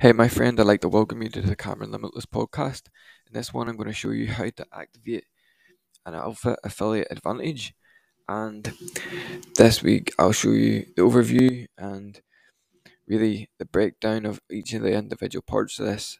Hey, 0.00 0.12
my 0.12 0.28
friend, 0.28 0.58
I'd 0.58 0.66
like 0.66 0.80
to 0.82 0.88
welcome 0.88 1.22
you 1.22 1.28
to 1.30 1.40
the 1.40 1.56
Cameron 1.56 1.92
Limitless 1.92 2.26
podcast. 2.26 2.88
In 3.26 3.32
this 3.34 3.54
one, 3.54 3.68
I'm 3.68 3.76
going 3.76 3.88
to 3.88 3.94
show 3.94 4.10
you 4.10 4.28
how 4.28 4.44
to 4.50 4.66
activate 4.72 5.24
an 6.06 6.14
alpha 6.14 6.56
affiliate 6.64 7.08
advantage. 7.10 7.74
And 8.28 8.72
this 9.56 9.82
week, 9.82 10.12
I'll 10.18 10.32
show 10.32 10.50
you 10.50 10.86
the 10.96 11.02
overview 11.02 11.66
and 11.78 12.20
really 13.08 13.50
the 13.58 13.66
breakdown 13.66 14.26
of 14.26 14.40
each 14.50 14.74
of 14.74 14.82
the 14.82 14.94
individual 14.94 15.42
parts 15.42 15.78
of 15.78 15.86
this 15.86 16.18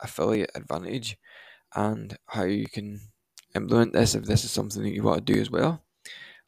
affiliate 0.00 0.52
advantage 0.54 1.18
and 1.74 2.16
how 2.28 2.44
you 2.44 2.66
can 2.66 3.00
implement 3.54 3.92
this 3.94 4.14
if 4.14 4.24
this 4.24 4.44
is 4.44 4.50
something 4.52 4.82
that 4.82 4.94
you 4.94 5.02
want 5.02 5.26
to 5.26 5.32
do 5.34 5.40
as 5.40 5.50
well. 5.50 5.82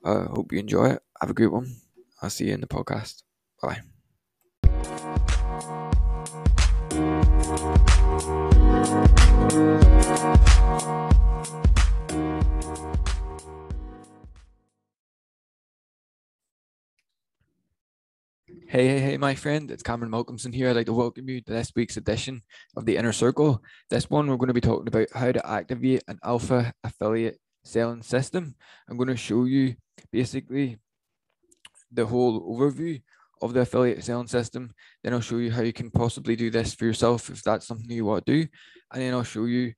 I 0.05 0.11
uh, 0.13 0.29
hope 0.29 0.53
you 0.53 0.61
enjoy 0.61 0.91
it. 0.93 1.03
Have 1.21 1.31
a 1.31 1.35
great 1.35 1.53
one. 1.53 1.77
I'll 2.23 2.31
see 2.31 2.47
you 2.49 2.55
in 2.55 2.61
the 2.63 2.69
podcast. 2.69 3.23
Bye. 3.63 3.94
Hey, 9.55 9.61
hey, 18.67 18.99
hey, 18.99 19.17
my 19.17 19.37
friend, 19.37 19.71
it's 19.71 19.85
Cameron 19.85 20.11
Malcolmson 20.11 20.53
here. 20.53 20.71
I'd 20.71 20.75
like 20.75 20.87
to 20.87 20.93
welcome 20.93 21.29
you 21.29 21.41
to 21.41 21.53
this 21.53 21.71
week's 21.77 21.97
edition 21.97 22.43
of 22.77 22.85
the 22.85 22.97
Inner 22.97 23.13
Circle. 23.13 23.63
This 23.91 24.11
one, 24.11 24.27
we're 24.27 24.39
going 24.39 24.49
to 24.49 24.55
be 24.55 24.61
talking 24.61 24.89
about 24.89 25.07
how 25.15 25.31
to 25.31 25.49
activate 25.49 26.03
an 26.09 26.19
alpha 26.25 26.73
affiliate 26.83 27.39
selling 27.63 28.03
system. 28.03 28.57
I'm 28.89 28.97
going 28.97 29.07
to 29.07 29.17
show 29.17 29.45
you 29.45 29.77
basically 30.11 30.79
the 31.93 32.07
whole 32.07 32.59
overview 32.59 33.01
of 33.43 33.55
the 33.55 33.61
affiliate 33.61 34.05
selling 34.05 34.27
system. 34.27 34.73
Then 35.03 35.15
I'll 35.15 35.21
show 35.21 35.37
you 35.37 35.51
how 35.51 35.63
you 35.63 35.73
can 35.73 35.91
possibly 35.91 36.37
do 36.37 36.51
this 36.51 36.75
for 36.75 36.85
yourself 36.85 37.31
if 37.31 37.43
that's 37.43 37.67
something 37.67 37.91
you 37.91 38.05
want 38.05 38.27
to 38.27 38.33
do. 38.33 38.49
And 38.93 39.03
then 39.03 39.15
I'll 39.15 39.23
show 39.23 39.45
you 39.45 39.73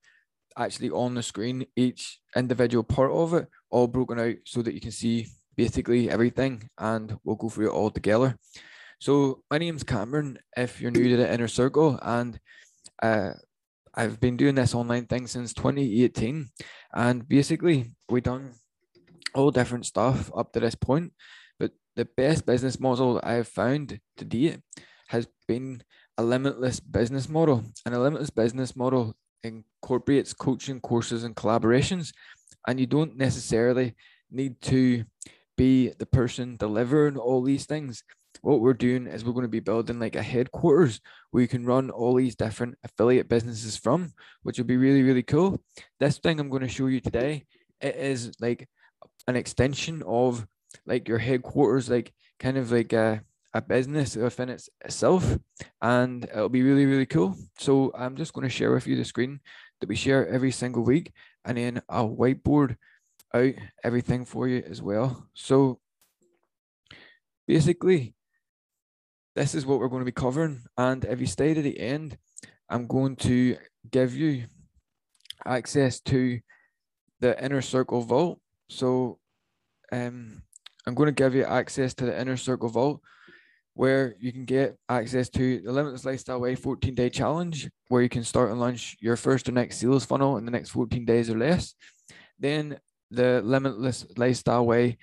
actually 0.59 0.91
on 0.91 1.15
the 1.15 1.23
screen 1.23 1.67
each 1.77 2.19
individual 2.35 2.85
part 2.85 3.13
of 3.13 3.35
it, 3.35 3.49
all 3.71 3.87
broken 3.87 4.19
out 4.19 4.37
so 4.45 4.63
that 4.63 4.75
you 4.75 4.81
can 4.81 4.93
see 4.93 5.27
basically 5.57 6.11
everything 6.11 6.69
and 6.79 7.17
we'll 7.25 7.37
go 7.37 7.49
through 7.49 7.69
it 7.69 7.75
all 7.75 7.91
together. 7.91 8.37
So 9.01 9.43
my 9.51 9.59
name's 9.59 9.83
Cameron. 9.83 10.39
If 10.57 10.81
you're 10.81 10.91
new 10.91 11.09
to 11.11 11.17
the 11.17 11.33
inner 11.33 11.49
circle, 11.49 11.99
and 12.01 12.39
uh, 13.03 13.33
I've 13.95 14.21
been 14.21 14.37
doing 14.37 14.55
this 14.55 14.75
online 14.75 15.07
thing 15.07 15.27
since 15.27 15.53
2018, 15.53 16.49
and 16.95 17.29
basically 17.29 17.93
we've 18.09 18.23
done 18.23 18.53
all 19.35 19.51
different 19.51 19.85
stuff 19.85 20.31
up 20.35 20.53
to 20.53 20.61
this 20.61 20.75
point. 20.75 21.13
The 21.97 22.05
best 22.05 22.45
business 22.45 22.79
model 22.79 23.15
that 23.15 23.27
I've 23.27 23.49
found 23.49 24.01
to 24.19 24.25
date 24.25 24.61
has 25.09 25.27
been 25.49 25.83
a 26.19 26.23
limitless 26.23 26.79
business 26.79 27.27
model, 27.29 27.65
and 27.87 27.95
a 27.95 28.01
limitless 28.01 28.29
business 28.29 28.77
model 28.77 29.17
incorporates 29.43 30.35
coaching 30.35 30.81
courses 30.81 31.25
and 31.25 31.35
collaborations, 31.35 32.13
and 32.69 32.79
you 32.79 32.87
don't 32.87 33.17
necessarily 33.17 33.95
need 34.31 34.61
to 34.61 35.05
be 35.57 35.89
the 35.99 36.05
person 36.05 36.57
delivering 36.57 37.17
all 37.17 37.43
these 37.43 37.65
things. 37.65 38.03
What 38.43 38.61
we're 38.61 38.75
doing 38.75 39.07
is 39.07 39.25
we're 39.25 39.33
going 39.33 39.45
to 39.45 39.49
be 39.49 39.61
building 39.61 39.99
like 39.99 40.17
a 40.17 40.23
headquarters 40.23 41.01
where 41.31 41.41
you 41.41 41.49
can 41.49 41.65
run 41.65 41.89
all 41.89 42.15
these 42.15 42.37
different 42.37 42.77
affiliate 42.85 43.29
businesses 43.29 43.79
from, 43.79 44.13
which 44.43 44.59
will 44.59 44.67
be 44.67 44.77
really, 44.77 45.03
really 45.03 45.23
cool. 45.23 45.63
This 45.99 46.19
thing 46.19 46.39
I'm 46.39 46.51
going 46.51 46.61
to 46.61 46.69
show 46.69 46.89
you 46.89 47.01
today, 47.01 47.47
it 47.81 47.97
is 47.97 48.33
like 48.39 48.69
an 49.27 49.37
extension 49.37 50.03
of 50.07 50.47
like 50.85 51.09
your 51.09 51.19
headquarters, 51.19 51.89
like 51.89 52.13
kind 52.39 52.57
of 52.57 52.73
like 52.73 52.93
a, 52.93 53.23
a 53.55 53.61
business 53.61 54.17
within 54.17 54.51
its, 54.51 54.69
itself. 54.85 55.39
And 55.81 56.25
it'll 56.25 56.49
be 56.49 56.63
really, 56.63 56.87
really 56.87 57.07
cool. 57.07 57.37
So 57.59 57.93
I'm 57.97 58.17
just 58.17 58.33
going 58.33 58.47
to 58.47 58.55
share 58.55 58.73
with 58.73 58.87
you 58.87 58.97
the 58.97 59.05
screen 59.05 59.41
that 59.81 59.89
we 59.89 59.97
share 59.97 60.29
every 60.29 60.53
single 60.53 60.83
week. 60.83 61.13
And 61.45 61.57
then 61.57 61.83
I'll 61.89 62.15
whiteboard 62.15 62.77
out 63.35 63.55
everything 63.83 64.25
for 64.25 64.49
you 64.49 64.63
as 64.69 64.83
well. 64.83 65.29
So 65.35 65.81
basically, 67.47 68.15
this 69.35 69.55
is 69.55 69.67
what 69.67 69.79
we're 69.79 69.89
going 69.89 70.01
to 70.01 70.07
be 70.07 70.13
covering. 70.13 70.63
And 70.77 71.05
if 71.05 71.21
you 71.21 71.27
stay 71.27 71.55
to 71.55 71.63
the 71.63 71.79
end, 71.79 72.17
I'm 72.69 72.87
going 72.87 73.17
to 73.17 73.57
give 73.91 74.17
you 74.17 74.47
access 75.45 76.01
to 76.01 76.41
the 77.21 77.43
inner 77.45 77.63
circle 77.63 78.01
vault. 78.01 78.41
So 78.69 79.19
um, 79.93 80.43
I'm 80.87 80.95
going 80.95 81.07
to 81.09 81.13
give 81.13 81.35
you 81.35 81.45
access 81.45 81.95
to 81.95 82.07
the 82.07 82.19
inner 82.19 82.37
circle 82.37 82.69
vault 82.69 83.01
where 83.75 84.17
you 84.19 84.33
can 84.33 84.47
get 84.47 84.75
access 84.89 85.29
to 85.29 85.61
the 85.61 85.71
Limitless 85.71 86.07
Lifestyle 86.07 86.41
Way 86.41 86.55
14 86.55 86.95
day 86.95 87.11
challenge, 87.11 87.69
where 87.89 88.01
you 88.01 88.09
can 88.09 88.25
start 88.25 88.51
and 88.51 88.59
launch 88.59 88.97
your 89.01 89.17
first 89.17 89.49
or 89.49 89.53
next 89.53 89.77
sales 89.77 90.07
funnel 90.07 90.39
in 90.39 90.47
the 90.47 90.51
next 90.51 90.71
14 90.71 91.05
days 91.05 91.29
or 91.29 91.37
less. 91.37 91.75
Then 92.39 92.79
the 93.11 93.43
Limitless 93.45 94.07
Lifestyle 94.17 94.65
Way 94.65 94.97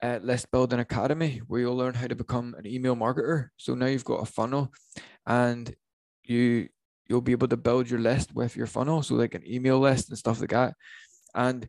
uh, 0.00 0.20
List 0.22 0.50
Building 0.52 0.78
Academy, 0.78 1.42
where 1.48 1.60
you'll 1.60 1.76
learn 1.76 1.94
how 1.94 2.06
to 2.06 2.14
become 2.14 2.54
an 2.56 2.66
email 2.66 2.94
marketer. 2.94 3.48
So 3.56 3.74
now 3.74 3.86
you've 3.86 4.04
got 4.04 4.22
a 4.22 4.26
funnel, 4.26 4.72
and 5.26 5.74
you 6.22 6.68
you'll 7.08 7.20
be 7.20 7.32
able 7.32 7.48
to 7.48 7.56
build 7.56 7.90
your 7.90 8.00
list 8.00 8.32
with 8.32 8.54
your 8.54 8.66
funnel, 8.66 9.02
so 9.02 9.14
like 9.14 9.34
an 9.34 9.42
email 9.44 9.80
list 9.80 10.10
and 10.10 10.18
stuff 10.18 10.40
like 10.40 10.50
that, 10.50 10.74
and 11.34 11.68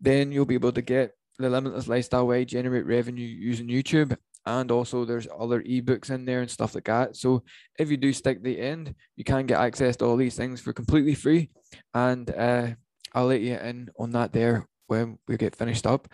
then 0.00 0.30
you'll 0.30 0.44
be 0.44 0.54
able 0.54 0.72
to 0.72 0.82
get 0.82 1.12
the 1.38 1.50
Limitless 1.50 1.88
Lifestyle 1.88 2.26
Way, 2.26 2.44
generate 2.44 2.86
revenue 2.86 3.26
using 3.26 3.68
YouTube, 3.68 4.16
and 4.46 4.70
also 4.70 5.04
there's 5.04 5.26
other 5.38 5.62
ebooks 5.62 6.10
in 6.10 6.24
there 6.24 6.40
and 6.40 6.50
stuff 6.50 6.74
like 6.74 6.84
that. 6.84 7.16
So 7.16 7.42
if 7.78 7.90
you 7.90 7.96
do 7.96 8.12
stick 8.12 8.42
the 8.42 8.60
end, 8.60 8.94
you 9.16 9.24
can 9.24 9.46
get 9.46 9.60
access 9.60 9.96
to 9.96 10.04
all 10.04 10.16
these 10.16 10.36
things 10.36 10.60
for 10.60 10.72
completely 10.72 11.14
free, 11.14 11.50
and 11.92 12.30
uh, 12.30 12.68
I'll 13.14 13.26
let 13.26 13.40
you 13.40 13.54
in 13.54 13.90
on 13.98 14.10
that 14.12 14.32
there 14.32 14.66
when 14.86 15.18
we 15.26 15.36
get 15.36 15.56
finished 15.56 15.86
up. 15.86 16.08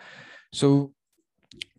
So 0.53 0.93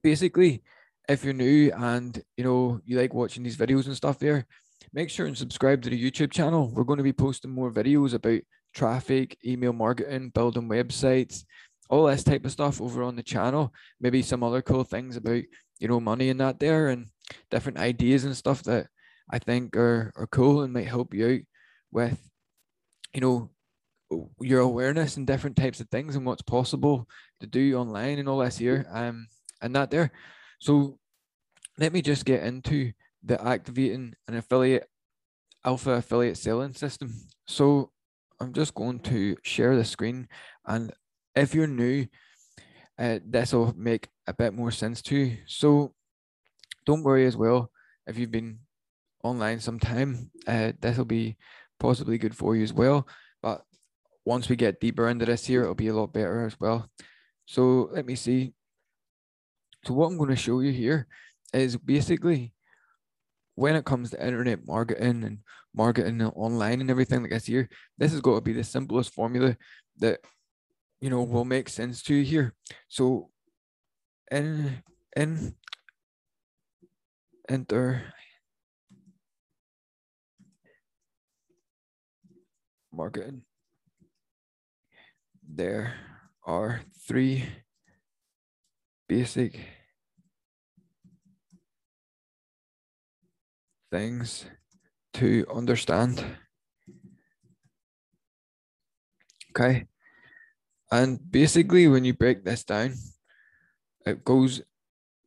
basically, 0.03 0.63
if 1.09 1.25
you're 1.25 1.35
new 1.35 1.73
and 1.73 2.23
you 2.37 2.45
know 2.45 2.81
you 2.85 2.99
like 2.99 3.15
watching 3.15 3.43
these 3.43 3.57
videos 3.57 3.87
and 3.87 3.97
stuff 3.97 4.19
there, 4.19 4.47
make 4.93 5.11
sure 5.11 5.27
and 5.27 5.37
subscribe 5.37 5.83
to 5.83 5.91
the 5.91 6.11
YouTube 6.11 6.33
channel. 6.33 6.71
We're 6.73 6.85
going 6.85 6.99
to 6.99 7.03
be 7.03 7.13
posting 7.13 7.51
more 7.51 7.71
videos 7.71 8.15
about 8.15 8.41
traffic, 8.75 9.37
email 9.45 9.73
marketing, 9.73 10.31
building 10.31 10.69
websites, 10.69 11.45
all 11.93 12.07
this 12.07 12.25
type 12.25 12.47
of 12.47 12.51
stuff 12.51 12.81
over 12.81 13.03
on 13.03 13.17
the 13.17 13.23
channel. 13.23 13.73
Maybe 14.01 14.23
some 14.23 14.43
other 14.43 14.63
cool 14.63 14.83
things 14.83 15.15
about 15.17 15.43
you 15.79 15.89
know 15.89 16.01
money 16.01 16.31
and 16.31 16.41
that 16.41 16.59
there 16.59 16.89
and 16.89 17.09
different 17.51 17.79
ideas 17.79 18.25
and 18.25 18.35
stuff 18.35 18.63
that 18.63 18.87
I 19.31 19.39
think 19.39 19.77
are, 19.77 20.11
are 20.17 20.27
cool 20.27 20.63
and 20.63 20.73
might 20.73 20.89
help 20.89 21.13
you 21.13 21.29
out 21.29 21.41
with 21.93 22.31
you 23.13 23.21
know 23.21 23.51
your 24.41 24.61
awareness 24.61 25.19
and 25.19 25.27
different 25.27 25.57
types 25.57 25.81
of 25.81 25.89
things 25.91 26.17
and 26.17 26.25
what's 26.25 26.43
possible 26.43 27.07
to 27.41 27.47
do 27.47 27.77
online 27.77 28.19
and 28.19 28.29
all 28.29 28.39
this 28.39 28.57
here. 28.57 28.87
Um 28.91 29.29
and 29.61 29.77
that 29.77 29.91
there. 29.91 30.13
So 30.61 30.99
let 31.79 31.93
me 31.93 32.01
just 32.01 32.25
get 32.25 32.43
into 32.43 32.93
the 33.23 33.41
activating 33.47 34.15
an 34.29 34.37
affiliate 34.37 34.89
alpha 35.63 35.91
affiliate 35.91 36.39
selling 36.39 36.73
system. 36.73 37.13
So 37.47 37.91
I'm 38.41 38.55
just 38.55 38.75
going 38.75 39.01
to 39.01 39.37
share 39.43 39.77
the 39.77 39.85
screen 39.85 40.27
and 40.67 40.91
if 41.35 41.55
you're 41.55 41.67
new, 41.67 42.07
uh, 42.99 43.19
this 43.25 43.53
will 43.53 43.75
make 43.77 44.09
a 44.27 44.35
bit 44.35 44.55
more 44.55 44.71
sense 44.71 45.03
to 45.03 45.17
you. 45.17 45.37
So 45.47 45.95
don't 46.87 47.03
worry 47.03 47.27
as 47.27 47.37
well 47.37 47.71
if 48.07 48.19
you've 48.19 48.31
been 48.31 48.59
online 49.23 49.61
some 49.61 49.79
time, 49.79 50.31
uh, 50.47 50.73
this 50.81 50.99
will 50.99 51.05
be 51.05 51.37
possibly 51.79 52.19
good 52.19 52.37
for 52.37 52.57
you 52.57 52.63
as 52.63 52.73
well. 52.73 53.07
But 53.43 53.63
once 54.25 54.49
we 54.49 54.57
get 54.57 54.81
deeper 54.81 55.09
into 55.09 55.25
this 55.25 55.47
here, 55.47 55.63
it'll 55.63 55.75
be 55.75 55.89
a 55.89 55.95
lot 55.95 56.13
better 56.13 56.45
as 56.45 56.59
well. 56.59 56.89
So 57.47 57.91
let 57.93 58.07
me 58.07 58.15
see. 58.15 58.55
So 59.85 59.95
what 59.95 60.07
I'm 60.07 60.17
going 60.17 60.31
to 60.31 60.37
show 60.37 60.61
you 60.61 60.73
here 60.73 61.07
is 61.53 61.77
basically 61.77 62.53
when 63.55 63.77
it 63.77 63.85
comes 63.85 64.11
to 64.11 64.25
internet 64.25 64.67
marketing 64.67 65.25
and 65.25 65.39
marketing 65.75 66.23
online 66.23 66.81
and 66.81 66.91
everything 66.91 67.23
like 67.23 67.31
this 67.31 67.47
here, 67.47 67.69
this 67.99 68.13
has 68.13 68.21
got 68.21 68.37
to 68.37 68.41
be 68.41 68.53
the 68.53 68.65
simplest 68.65 69.13
formula 69.13 69.57
that 69.99 70.21
you 71.03 71.11
know 71.11 71.23
will 71.23 71.45
make 71.45 71.69
sense 71.69 72.03
to 72.05 72.15
you 72.15 72.25
here. 72.25 72.55
So 72.89 73.31
in 74.31 74.83
in 75.17 75.55
internet 77.49 78.03
marketing. 82.93 83.43
There 85.47 85.95
are 86.45 86.83
three 87.07 87.45
basic 89.09 89.61
things 93.91 94.47
to 95.15 95.47
understand. 95.53 96.25
Okay. 99.51 99.87
And 100.93 101.19
basically, 101.33 101.89
when 101.89 102.05
you 102.05 102.13
break 102.13 102.45
this 102.45 102.65
down, 102.65 102.93
it 104.05 104.23
goes 104.23 104.61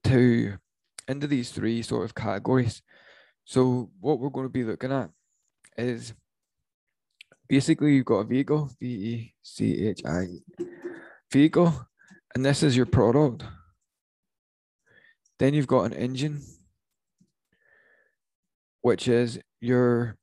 to 0.04 0.60
into 1.08 1.26
these 1.26 1.50
three 1.50 1.82
sort 1.82 2.06
of 2.06 2.14
categories. 2.14 2.84
So, 3.46 3.90
what 4.00 4.20
we're 4.20 4.30
going 4.30 4.46
to 4.46 4.54
be 4.54 4.64
looking 4.64 4.92
at 4.92 5.10
is 5.76 6.14
basically 7.50 7.96
you've 7.96 8.06
got 8.06 8.20
a 8.20 8.24
vehicle, 8.26 8.70
V 8.80 8.88
E 8.88 9.34
C 9.42 9.88
H 9.88 10.02
I, 10.06 10.28
vehicle, 11.32 11.88
and 12.36 12.46
this 12.46 12.62
is 12.62 12.78
your 12.78 12.86
product. 12.86 13.44
Then 15.40 15.56
you've 15.56 15.66
got 15.66 15.86
an 15.86 15.94
engine, 15.94 16.44
which 18.82 19.08
is 19.08 19.40
your 19.62 20.16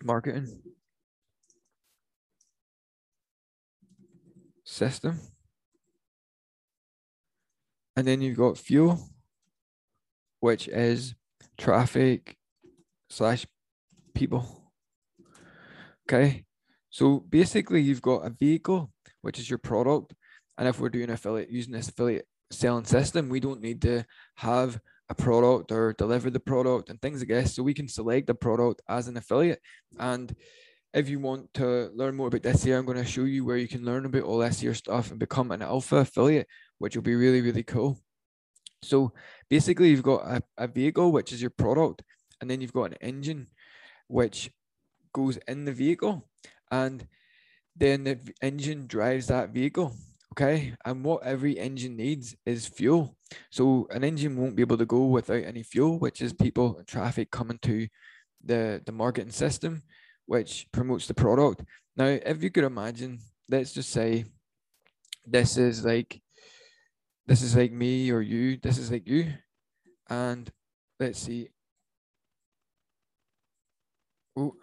marketing 0.00 0.73
system. 4.74 5.20
And 7.96 8.06
then 8.06 8.20
you've 8.20 8.36
got 8.36 8.58
fuel, 8.58 8.98
which 10.40 10.68
is 10.68 11.14
traffic 11.56 12.36
slash 13.08 13.46
people. 14.14 14.72
Okay. 16.08 16.44
So 16.90 17.20
basically 17.20 17.80
you've 17.80 18.02
got 18.02 18.26
a 18.26 18.30
vehicle, 18.30 18.90
which 19.22 19.38
is 19.38 19.48
your 19.48 19.58
product. 19.58 20.14
And 20.58 20.68
if 20.68 20.78
we're 20.78 20.88
doing 20.88 21.10
affiliate 21.10 21.50
using 21.50 21.72
this 21.72 21.88
affiliate 21.88 22.26
selling 22.50 22.84
system, 22.84 23.28
we 23.28 23.40
don't 23.40 23.60
need 23.60 23.82
to 23.82 24.04
have 24.36 24.80
a 25.08 25.14
product 25.14 25.70
or 25.70 25.92
deliver 25.92 26.30
the 26.30 26.40
product 26.40 26.88
and 26.88 27.00
things 27.00 27.20
like 27.20 27.28
this. 27.28 27.54
So 27.54 27.62
we 27.62 27.74
can 27.74 27.88
select 27.88 28.26
the 28.26 28.34
product 28.34 28.82
as 28.88 29.08
an 29.08 29.16
affiliate. 29.16 29.60
And 29.98 30.34
if 30.94 31.08
you 31.08 31.18
want 31.18 31.52
to 31.54 31.90
learn 31.92 32.14
more 32.14 32.28
about 32.28 32.60
here, 32.62 32.78
I'm 32.78 32.86
going 32.86 32.98
to 32.98 33.04
show 33.04 33.24
you 33.24 33.44
where 33.44 33.56
you 33.56 33.66
can 33.66 33.84
learn 33.84 34.06
about 34.06 34.22
all 34.22 34.40
here 34.42 34.74
stuff 34.74 35.10
and 35.10 35.18
become 35.18 35.50
an 35.50 35.60
alpha 35.60 35.96
affiliate, 35.96 36.46
which 36.78 36.94
will 36.94 37.02
be 37.02 37.16
really, 37.16 37.40
really 37.40 37.64
cool. 37.64 37.98
So 38.82 39.12
basically 39.50 39.88
you've 39.90 40.04
got 40.04 40.22
a, 40.24 40.42
a 40.56 40.68
vehicle, 40.68 41.10
which 41.10 41.32
is 41.32 41.40
your 41.40 41.50
product, 41.50 42.04
and 42.40 42.48
then 42.48 42.60
you've 42.60 42.72
got 42.72 42.92
an 42.92 42.98
engine, 43.00 43.48
which 44.06 44.52
goes 45.12 45.36
in 45.48 45.64
the 45.64 45.72
vehicle. 45.72 46.28
And 46.70 47.06
then 47.74 48.04
the 48.04 48.20
engine 48.40 48.86
drives 48.86 49.26
that 49.26 49.50
vehicle. 49.50 49.96
Okay. 50.32 50.74
And 50.84 51.04
what 51.04 51.24
every 51.24 51.58
engine 51.58 51.96
needs 51.96 52.36
is 52.46 52.68
fuel. 52.68 53.16
So 53.50 53.88
an 53.90 54.04
engine 54.04 54.36
won't 54.36 54.54
be 54.54 54.62
able 54.62 54.78
to 54.78 54.86
go 54.86 55.06
without 55.06 55.42
any 55.42 55.64
fuel, 55.64 55.98
which 55.98 56.22
is 56.22 56.32
people 56.32 56.78
and 56.78 56.86
traffic 56.86 57.32
coming 57.32 57.58
to 57.62 57.88
the, 58.44 58.80
the 58.84 58.92
marketing 58.92 59.32
system, 59.32 59.82
which 60.26 60.66
promotes 60.72 61.06
the 61.06 61.14
product. 61.14 61.62
Now, 61.96 62.06
if 62.06 62.42
you 62.42 62.50
could 62.50 62.64
imagine, 62.64 63.18
let's 63.48 63.72
just 63.72 63.90
say 63.90 64.24
this 65.26 65.56
is 65.56 65.84
like 65.84 66.20
this 67.26 67.42
is 67.42 67.56
like 67.56 67.72
me 67.72 68.10
or 68.10 68.20
you, 68.20 68.58
this 68.58 68.78
is 68.78 68.90
like 68.90 69.08
you. 69.08 69.32
And 70.08 70.50
let's 71.00 71.18
see. 71.18 71.48
Oh. 74.36 74.54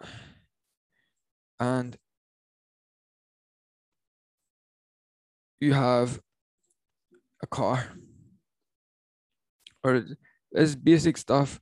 And 1.58 1.96
you 5.60 5.72
have 5.72 6.20
a 7.42 7.46
car 7.46 7.88
or 9.84 10.04
this 10.52 10.74
basic 10.74 11.16
stuff 11.16 11.60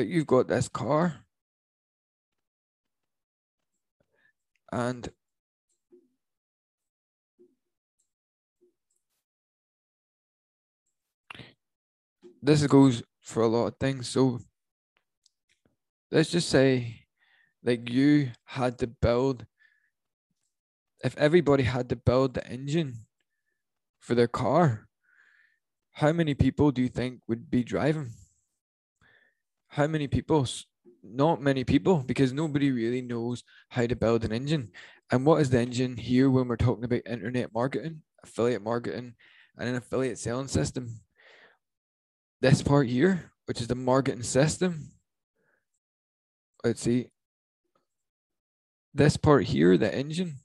but 0.00 0.08
you've 0.08 0.26
got 0.26 0.48
this 0.48 0.66
car 0.66 1.26
and 4.72 5.10
this 12.42 12.66
goes 12.66 13.02
for 13.20 13.42
a 13.42 13.46
lot 13.46 13.66
of 13.66 13.76
things 13.78 14.08
so 14.08 14.40
let's 16.10 16.30
just 16.30 16.48
say 16.48 17.04
like 17.62 17.90
you 17.90 18.30
had 18.46 18.78
to 18.78 18.86
build 18.86 19.44
if 21.04 21.14
everybody 21.18 21.64
had 21.64 21.90
to 21.90 21.96
build 21.96 22.32
the 22.32 22.46
engine 22.50 23.04
for 23.98 24.14
their 24.14 24.28
car, 24.28 24.88
how 25.92 26.10
many 26.12 26.32
people 26.34 26.70
do 26.70 26.80
you 26.80 26.88
think 26.88 27.20
would 27.28 27.50
be 27.50 27.62
driving? 27.62 28.12
How 29.70 29.86
many 29.86 30.08
people? 30.08 30.46
Not 31.02 31.40
many 31.40 31.64
people, 31.64 32.04
because 32.06 32.32
nobody 32.32 32.70
really 32.70 33.00
knows 33.00 33.42
how 33.70 33.86
to 33.86 33.96
build 33.96 34.24
an 34.24 34.32
engine. 34.32 34.72
And 35.10 35.24
what 35.24 35.40
is 35.40 35.50
the 35.50 35.60
engine 35.60 35.96
here 35.96 36.28
when 36.28 36.46
we're 36.46 36.56
talking 36.56 36.84
about 36.84 37.06
internet 37.06 37.54
marketing, 37.54 38.02
affiliate 38.22 38.62
marketing, 38.62 39.14
and 39.56 39.68
an 39.68 39.76
affiliate 39.76 40.18
selling 40.18 40.48
system? 40.48 41.00
This 42.40 42.62
part 42.62 42.88
here, 42.88 43.32
which 43.46 43.60
is 43.60 43.68
the 43.68 43.74
marketing 43.74 44.24
system. 44.24 44.92
Let's 46.64 46.82
see. 46.82 47.08
This 48.92 49.16
part 49.16 49.44
here, 49.44 49.78
the 49.78 49.94
engine, 49.94 50.40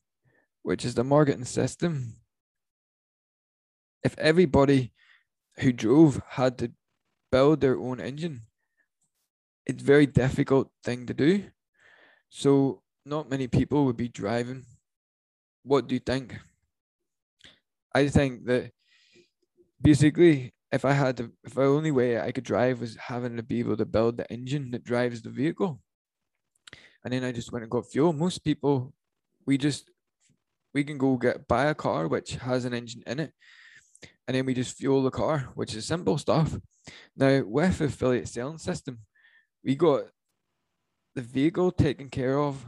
which 0.61 0.85
is 0.85 0.95
the 0.95 1.03
marketing 1.03 1.45
system. 1.45 2.15
If 4.03 4.17
everybody 4.19 4.93
who 5.59 5.73
drove 5.73 6.21
had 6.29 6.57
to 6.59 6.71
build 7.31 7.59
their 7.61 7.77
own 7.77 7.99
engine, 7.99 8.43
it's 9.65 9.83
very 9.83 10.05
difficult 10.05 10.69
thing 10.83 11.05
to 11.07 11.13
do. 11.13 11.45
So 12.29 12.81
not 13.05 13.29
many 13.29 13.47
people 13.47 13.85
would 13.85 13.97
be 13.97 14.07
driving. 14.07 14.65
What 15.63 15.87
do 15.87 15.95
you 15.95 15.99
think? 15.99 16.35
I 17.93 18.07
think 18.09 18.45
that 18.45 18.71
basically 19.81 20.53
if 20.71 20.83
I 20.83 20.91
had 20.91 21.17
to 21.17 21.31
if 21.43 21.53
the 21.53 21.63
only 21.63 21.91
way 21.91 22.19
I 22.19 22.31
could 22.31 22.43
drive 22.43 22.81
was 22.81 22.97
having 22.97 23.37
to 23.37 23.43
be 23.43 23.59
able 23.59 23.77
to 23.77 23.85
build 23.85 24.17
the 24.17 24.29
engine 24.31 24.71
that 24.71 24.83
drives 24.83 25.21
the 25.21 25.29
vehicle. 25.29 25.79
And 27.03 27.13
then 27.13 27.23
I 27.23 27.31
just 27.31 27.51
went 27.51 27.63
and 27.63 27.71
got 27.71 27.89
fuel. 27.89 28.13
Most 28.13 28.43
people 28.43 28.93
we 29.45 29.57
just 29.57 29.89
we 30.73 30.83
can 30.83 30.97
go 30.97 31.15
get 31.15 31.47
buy 31.47 31.65
a 31.65 31.75
car 31.75 32.07
which 32.07 32.35
has 32.35 32.65
an 32.65 32.73
engine 32.73 33.03
in 33.07 33.19
it, 33.19 33.31
and 34.27 34.35
then 34.35 34.45
we 34.45 34.53
just 34.53 34.77
fuel 34.77 35.03
the 35.03 35.11
car, 35.11 35.49
which 35.55 35.73
is 35.73 35.85
simple 35.85 36.17
stuff. 36.17 36.57
Now 37.15 37.43
with 37.45 37.79
affiliate 37.79 38.27
selling 38.27 38.57
system, 38.57 38.99
we 39.65 39.75
got 39.75 40.03
the 41.15 41.21
vehicle 41.21 41.71
taken 41.71 42.09
care 42.09 42.37
of 42.37 42.65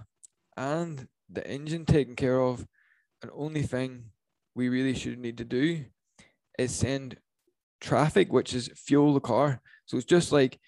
and 0.58 1.08
the 1.30 1.48
engine 1.48 1.86
taken 1.86 2.16
care 2.16 2.42
of. 2.42 2.66
And 3.22 3.32
only 3.34 3.62
thing 3.62 4.06
we 4.56 4.70
really 4.70 4.96
should 4.96 5.20
need 5.20 5.38
to 5.38 5.46
do 5.46 5.86
is 6.58 6.74
send 6.74 7.18
traffic, 7.80 8.34
which 8.34 8.54
is 8.54 8.70
fuel 8.76 9.14
the 9.14 9.20
car. 9.20 9.62
So 9.86 9.98
it's 9.98 10.06
just 10.06 10.32
like 10.32 10.60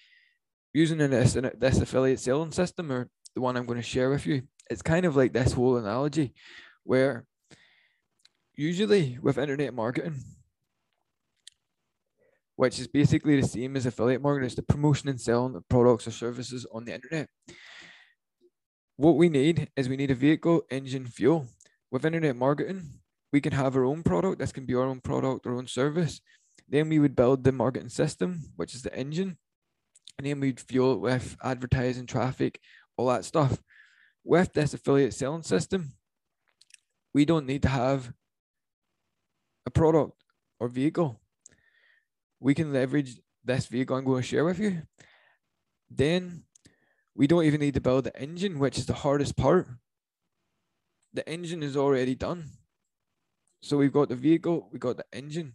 using 0.72 0.98
this 0.98 1.36
this 1.58 1.80
affiliate 1.80 2.20
selling 2.20 2.52
system 2.52 2.92
or 2.92 3.08
the 3.34 3.40
one 3.40 3.56
I'm 3.56 3.66
going 3.66 3.80
to 3.80 3.82
share 3.82 4.10
with 4.10 4.26
you. 4.26 4.42
It's 4.70 4.82
kind 4.82 5.04
of 5.04 5.16
like 5.16 5.32
this 5.32 5.52
whole 5.52 5.76
analogy 5.76 6.32
where 6.84 7.24
usually 8.54 9.18
with 9.20 9.38
internet 9.38 9.74
marketing, 9.74 10.22
which 12.60 12.78
is 12.78 12.86
basically 12.86 13.40
the 13.40 13.48
same 13.48 13.74
as 13.74 13.86
affiliate 13.86 14.20
marketing, 14.20 14.44
it's 14.44 14.54
the 14.54 14.62
promotion 14.62 15.08
and 15.08 15.18
selling 15.18 15.56
of 15.56 15.66
products 15.70 16.06
or 16.06 16.10
services 16.10 16.66
on 16.74 16.84
the 16.84 16.92
internet. 16.92 17.26
What 18.98 19.16
we 19.16 19.30
need 19.30 19.70
is 19.78 19.88
we 19.88 19.96
need 19.96 20.10
a 20.10 20.14
vehicle, 20.14 20.64
engine, 20.70 21.06
fuel. 21.06 21.46
With 21.90 22.04
internet 22.04 22.36
marketing, 22.36 22.82
we 23.32 23.40
can 23.40 23.54
have 23.54 23.76
our 23.76 23.84
own 23.86 24.02
product. 24.02 24.40
This 24.40 24.52
can 24.52 24.66
be 24.66 24.74
our 24.74 24.82
own 24.82 25.00
product, 25.00 25.46
our 25.46 25.54
own 25.54 25.68
service. 25.68 26.20
Then 26.68 26.90
we 26.90 26.98
would 26.98 27.16
build 27.16 27.44
the 27.44 27.52
marketing 27.52 27.88
system, 27.88 28.52
which 28.56 28.74
is 28.74 28.82
the 28.82 28.94
engine. 28.94 29.38
And 30.18 30.26
then 30.26 30.38
we'd 30.38 30.60
fuel 30.60 30.92
it 30.92 31.00
with 31.00 31.38
advertising, 31.42 32.04
traffic, 32.04 32.60
all 32.98 33.06
that 33.06 33.24
stuff. 33.24 33.62
With 34.22 34.52
this 34.52 34.74
affiliate 34.74 35.14
selling 35.14 35.44
system, 35.44 35.94
we 37.14 37.24
don't 37.24 37.46
need 37.46 37.62
to 37.62 37.68
have 37.68 38.12
a 39.64 39.70
product 39.70 40.12
or 40.58 40.68
vehicle, 40.68 41.19
we 42.40 42.54
can 42.54 42.72
leverage 42.72 43.20
this 43.44 43.66
vehicle 43.66 43.96
I'm 43.96 44.04
going 44.04 44.22
to 44.22 44.28
share 44.28 44.44
with 44.44 44.58
you. 44.58 44.82
Then 45.90 46.44
we 47.14 47.26
don't 47.26 47.44
even 47.44 47.60
need 47.60 47.74
to 47.74 47.80
build 47.80 48.04
the 48.04 48.20
engine, 48.20 48.58
which 48.58 48.78
is 48.78 48.86
the 48.86 48.94
hardest 48.94 49.36
part. 49.36 49.68
The 51.12 51.28
engine 51.28 51.62
is 51.62 51.76
already 51.76 52.14
done. 52.14 52.44
So 53.62 53.76
we've 53.76 53.92
got 53.92 54.08
the 54.08 54.16
vehicle, 54.16 54.68
we've 54.72 54.80
got 54.80 54.96
the 54.96 55.04
engine, 55.12 55.54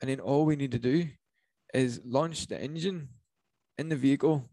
and 0.00 0.08
then 0.08 0.20
all 0.20 0.44
we 0.44 0.56
need 0.56 0.70
to 0.72 0.78
do 0.78 1.08
is 1.74 2.00
launch 2.04 2.46
the 2.46 2.60
engine 2.60 3.08
in 3.78 3.88
the 3.88 3.96
vehicle 3.96 4.48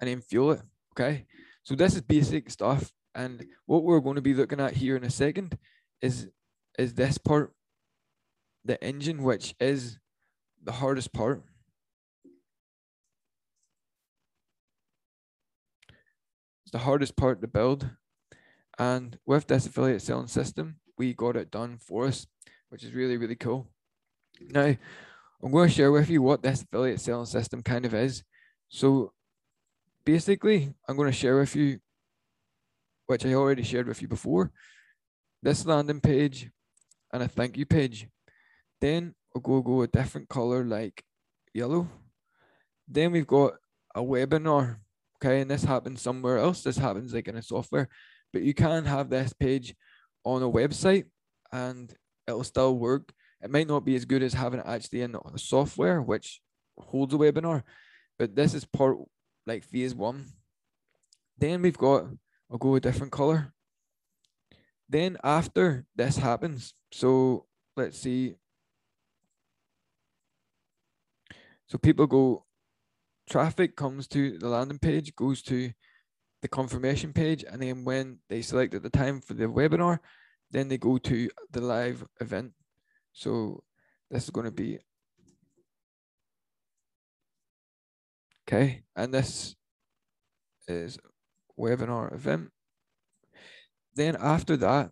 and 0.00 0.10
then 0.10 0.20
fuel 0.20 0.52
it. 0.52 0.62
Okay. 0.92 1.26
So 1.62 1.74
this 1.74 1.94
is 1.94 2.02
basic 2.02 2.50
stuff. 2.50 2.92
And 3.14 3.44
what 3.66 3.84
we're 3.84 4.00
going 4.00 4.16
to 4.16 4.22
be 4.22 4.34
looking 4.34 4.60
at 4.60 4.74
here 4.74 4.96
in 4.96 5.04
a 5.04 5.10
second 5.10 5.58
is 6.00 6.28
is 6.78 6.94
this 6.94 7.18
part 7.18 7.52
the 8.64 8.82
engine, 8.82 9.22
which 9.22 9.54
is 9.58 9.98
the 10.62 10.72
hardest 10.72 11.12
part. 11.12 11.42
It's 16.64 16.72
the 16.72 16.78
hardest 16.78 17.16
part 17.16 17.40
to 17.40 17.48
build. 17.48 17.88
And 18.78 19.18
with 19.26 19.46
this 19.46 19.66
affiliate 19.66 20.02
selling 20.02 20.26
system, 20.26 20.76
we 20.96 21.14
got 21.14 21.36
it 21.36 21.50
done 21.50 21.78
for 21.78 22.06
us, 22.06 22.26
which 22.68 22.84
is 22.84 22.92
really, 22.92 23.16
really 23.16 23.36
cool. 23.36 23.66
Now, 24.40 24.74
I'm 25.42 25.52
going 25.52 25.68
to 25.68 25.74
share 25.74 25.92
with 25.92 26.10
you 26.10 26.22
what 26.22 26.42
this 26.42 26.62
affiliate 26.62 27.00
selling 27.00 27.26
system 27.26 27.62
kind 27.62 27.84
of 27.84 27.94
is. 27.94 28.22
So 28.68 29.12
basically, 30.04 30.72
I'm 30.88 30.96
going 30.96 31.10
to 31.10 31.16
share 31.16 31.38
with 31.38 31.56
you, 31.56 31.80
which 33.06 33.26
I 33.26 33.34
already 33.34 33.62
shared 33.62 33.88
with 33.88 34.00
you 34.00 34.08
before, 34.08 34.52
this 35.42 35.66
landing 35.66 36.00
page 36.00 36.50
and 37.12 37.22
a 37.22 37.28
thank 37.28 37.56
you 37.56 37.66
page. 37.66 38.06
Then 38.80 39.14
we'll 39.34 39.42
go 39.42 39.62
go 39.62 39.82
a 39.82 39.86
different 39.86 40.28
color 40.28 40.64
like 40.64 41.02
yellow. 41.54 41.88
Then 42.88 43.12
we've 43.12 43.26
got 43.26 43.54
a 43.94 44.02
webinar. 44.02 44.78
Okay, 45.22 45.42
and 45.42 45.50
this 45.50 45.64
happens 45.64 46.00
somewhere 46.00 46.38
else. 46.38 46.62
This 46.62 46.78
happens 46.78 47.12
like 47.12 47.28
in 47.28 47.36
a 47.36 47.42
software, 47.42 47.88
but 48.32 48.42
you 48.42 48.54
can 48.54 48.86
have 48.86 49.10
this 49.10 49.32
page 49.34 49.74
on 50.24 50.42
a 50.42 50.50
website 50.50 51.04
and 51.52 51.94
it'll 52.26 52.44
still 52.44 52.78
work. 52.78 53.12
It 53.42 53.50
might 53.50 53.68
not 53.68 53.84
be 53.84 53.96
as 53.96 54.04
good 54.04 54.22
as 54.22 54.34
having 54.34 54.60
it 54.60 54.66
actually 54.66 55.02
in 55.02 55.12
the 55.12 55.20
software, 55.36 56.00
which 56.00 56.40
holds 56.78 57.14
a 57.14 57.18
webinar, 57.18 57.62
but 58.18 58.34
this 58.34 58.54
is 58.54 58.64
part 58.64 58.96
like 59.46 59.64
phase 59.64 59.94
one. 59.94 60.26
Then 61.38 61.62
we've 61.62 61.78
got, 61.78 62.06
I'll 62.50 62.58
go 62.58 62.74
a 62.74 62.80
different 62.80 63.12
color. 63.12 63.52
Then 64.88 65.16
after 65.22 65.86
this 65.94 66.16
happens, 66.16 66.74
so 66.92 67.46
let's 67.76 67.98
see. 67.98 68.34
So 71.70 71.78
people 71.78 72.08
go, 72.08 72.44
traffic 73.28 73.76
comes 73.76 74.08
to 74.08 74.36
the 74.38 74.48
landing 74.48 74.80
page, 74.80 75.14
goes 75.14 75.40
to 75.42 75.70
the 76.42 76.48
confirmation 76.48 77.12
page, 77.12 77.44
and 77.48 77.62
then 77.62 77.84
when 77.84 78.18
they 78.28 78.42
select 78.42 78.74
at 78.74 78.82
the 78.82 78.90
time 78.90 79.20
for 79.20 79.34
the 79.34 79.44
webinar, 79.44 80.00
then 80.50 80.66
they 80.66 80.78
go 80.78 80.98
to 80.98 81.30
the 81.52 81.60
live 81.60 82.04
event. 82.20 82.54
So 83.12 83.62
this 84.10 84.24
is 84.24 84.30
going 84.30 84.46
to 84.46 84.50
be 84.50 84.80
okay, 88.48 88.82
and 88.96 89.14
this 89.14 89.54
is 90.66 90.98
webinar 91.56 92.12
event. 92.12 92.50
Then 93.94 94.16
after 94.18 94.56
that 94.56 94.90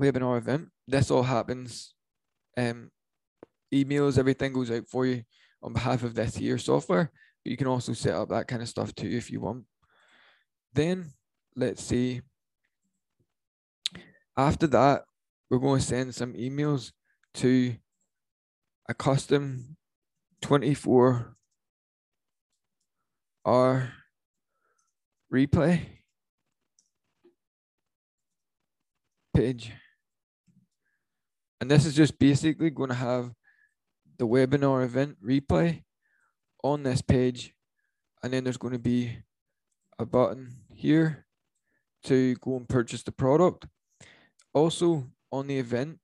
webinar 0.00 0.38
event, 0.38 0.68
this 0.86 1.10
all 1.10 1.24
happens. 1.24 1.94
Um, 2.56 2.92
emails, 3.74 4.18
everything 4.18 4.52
goes 4.52 4.70
out 4.70 4.86
for 4.88 5.06
you 5.06 5.22
on 5.62 5.72
behalf 5.72 6.02
of 6.02 6.14
this 6.14 6.36
here 6.36 6.58
software. 6.58 7.10
But 7.44 7.50
you 7.50 7.56
can 7.56 7.66
also 7.66 7.92
set 7.92 8.14
up 8.14 8.28
that 8.28 8.48
kind 8.48 8.62
of 8.62 8.68
stuff 8.68 8.94
too 8.94 9.08
if 9.08 9.30
you 9.30 9.40
want. 9.40 9.64
Then 10.72 11.12
let's 11.56 11.82
see. 11.82 12.22
After 14.36 14.66
that, 14.68 15.02
we're 15.50 15.58
going 15.58 15.80
to 15.80 15.86
send 15.86 16.14
some 16.14 16.34
emails 16.34 16.92
to 17.34 17.74
a 18.88 18.94
custom 18.94 19.76
24 20.42 21.36
hour 23.46 23.92
replay 25.32 25.80
page. 29.34 29.72
And 31.60 31.70
this 31.70 31.86
is 31.86 31.94
just 31.94 32.18
basically 32.18 32.70
going 32.70 32.90
to 32.90 32.94
have 32.94 33.32
the 34.18 34.26
webinar 34.26 34.84
event 34.84 35.16
replay 35.24 35.82
on 36.62 36.82
this 36.82 37.02
page. 37.02 37.54
And 38.22 38.32
then 38.32 38.44
there's 38.44 38.56
going 38.56 38.72
to 38.72 38.78
be 38.78 39.18
a 39.98 40.06
button 40.06 40.56
here 40.72 41.26
to 42.04 42.34
go 42.36 42.56
and 42.56 42.68
purchase 42.68 43.02
the 43.02 43.12
product. 43.12 43.66
Also 44.52 45.06
on 45.30 45.46
the 45.46 45.58
event, 45.58 45.98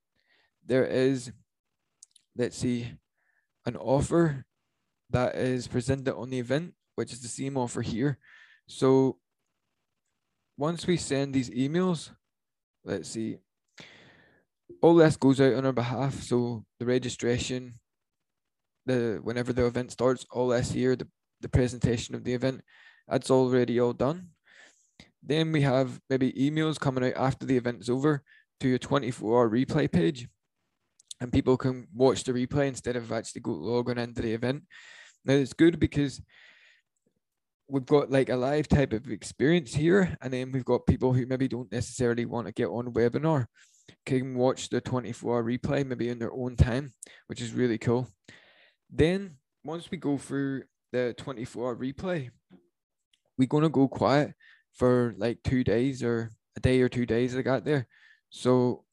there 0.67 0.85
is, 0.85 1.33
let's 2.37 2.57
see, 2.57 2.93
an 3.67 3.77
offer 3.77 4.45
that 5.11 5.35
is 5.35 5.67
presented 5.69 6.15
on 6.15 6.31
the 6.31 6.39
event, 6.39 6.75
which 6.95 7.13
is 7.13 7.21
the 7.21 7.29
same 7.29 7.57
offer 7.57 7.83
here. 7.83 8.19
So 8.69 9.19
once 10.57 10.87
we 10.87 10.97
send 10.97 11.35
these 11.35 11.51
emails, 11.51 12.11
let's 12.85 13.09
see, 13.09 13.39
all 14.83 14.95
this 14.95 15.17
goes 15.17 15.41
out 15.41 15.55
on 15.55 15.67
our 15.67 15.73
behalf. 15.73 16.23
So 16.23 16.65
the 16.79 16.87
registration, 16.87 17.75
the 18.91 19.21
whenever 19.23 19.53
the 19.53 19.67
event 19.67 19.93
starts, 19.93 20.27
all 20.31 20.49
this 20.49 20.73
here, 20.73 20.97
the, 20.97 21.09
the 21.41 21.49
presentation 21.49 22.15
of 22.15 22.25
the 22.25 22.35
event, 22.35 22.63
that's 23.09 23.31
already 23.31 23.81
all 23.81 23.93
done. 23.93 24.29
Then 25.23 25.53
we 25.53 25.63
have 25.63 26.01
maybe 26.09 26.33
emails 26.33 26.81
coming 26.81 27.05
out 27.05 27.17
after 27.17 27.47
the 27.47 27.57
event 27.57 27.81
is 27.81 27.91
over 27.91 28.23
to 28.61 28.69
your 28.69 28.79
24 28.79 29.39
hour 29.39 29.51
replay 29.51 29.91
page. 29.91 30.29
And 31.21 31.33
people 31.33 31.59
can 31.59 31.87
watch 31.95 32.25
the 32.25 32.33
replay 32.33 32.69
instead 32.69 32.97
of 32.97 33.13
actually 33.13 33.43
go 33.43 33.53
logging 33.53 33.99
into 33.99 34.23
the 34.23 34.33
event. 34.33 34.65
Now 35.25 35.35
it's 35.35 35.53
good 35.53 35.79
because 35.79 36.23
we've 37.69 37.85
got 37.85 38.11
like 38.11 38.31
a 38.31 38.37
live 38.37 38.69
type 38.69 38.95
of 38.95 39.11
experience 39.11 39.75
here, 39.75 40.17
and 40.23 40.33
then 40.33 40.51
we've 40.51 40.65
got 40.65 40.87
people 40.87 41.13
who 41.13 41.27
maybe 41.27 41.47
don't 41.47 41.71
necessarily 41.71 42.25
want 42.25 42.47
to 42.47 42.53
get 42.53 42.69
on 42.69 42.95
webinar 42.95 43.47
can 44.07 44.35
watch 44.35 44.69
the 44.69 44.81
24 44.81 45.37
hour 45.37 45.45
replay 45.45 45.87
maybe 45.87 46.09
in 46.09 46.19
their 46.19 46.33
own 46.33 46.57
time, 46.57 46.93
which 47.27 47.41
is 47.41 47.53
really 47.53 47.79
cool. 47.79 48.09
Then 48.91 49.37
once 49.65 49.91
we 49.91 49.99
go 49.99 50.19
through 50.19 50.65
the 50.93 51.15
24 51.17 51.67
hour 51.67 51.77
replay, 51.77 52.31
we're 53.39 53.49
gonna 53.49 53.69
go 53.69 53.89
quiet 53.89 54.35
for 54.73 55.15
like 55.17 55.43
two 55.43 55.65
days 55.65 56.03
or 56.03 56.31
a 56.57 56.61
day 56.61 56.81
or 56.81 56.89
two 56.89 57.07
days 57.07 57.37
I 57.37 57.43
got 57.43 57.65
there. 57.65 57.87
So 58.31 58.85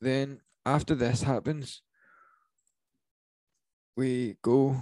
then 0.00 0.40
after 0.66 0.94
this 0.94 1.22
happens, 1.22 1.82
we 3.96 4.36
go 4.42 4.76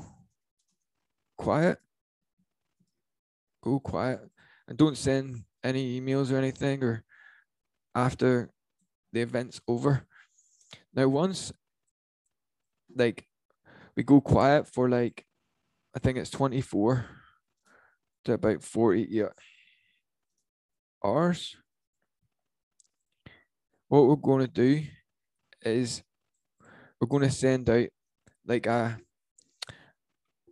quiet 1.36 1.78
go 3.60 3.78
quiet 3.78 4.20
and 4.68 4.78
don't 4.78 4.96
send 4.96 5.44
any 5.62 6.00
emails 6.00 6.32
or 6.32 6.36
anything 6.36 6.82
or 6.82 7.04
after 7.94 8.50
the 9.12 9.20
event's 9.20 9.60
over. 9.68 10.06
Now, 10.94 11.08
once 11.08 11.52
like 12.94 13.26
we 14.00 14.04
go 14.04 14.18
quiet 14.18 14.66
for 14.66 14.88
like, 14.88 15.26
I 15.94 15.98
think 15.98 16.16
it's 16.16 16.30
24 16.30 17.04
to 18.24 18.32
about 18.32 18.62
40 18.62 19.24
hours. 21.04 21.54
What 23.88 24.06
we're 24.06 24.16
going 24.16 24.46
to 24.46 24.50
do 24.50 24.84
is 25.60 26.02
we're 26.98 27.08
going 27.08 27.24
to 27.24 27.30
send 27.30 27.68
out 27.68 27.88
like 28.46 28.64
a, 28.64 28.98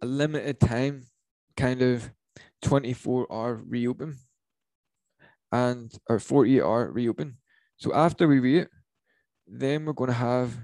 a 0.03 0.07
limited 0.07 0.61
time 0.61 1.07
kind 1.57 1.81
of 1.81 2.11
24 2.61 3.33
hour 3.33 3.63
reopen 3.67 4.19
and 5.51 5.91
or 6.07 6.19
48 6.19 6.61
hour 6.61 6.93
reopen. 6.93 7.39
So 7.79 7.95
after 7.95 8.29
we 8.29 8.41
wait, 8.41 8.69
then 9.47 9.87
we're 9.87 9.95
going 9.95 10.09
to 10.09 10.15
have 10.15 10.55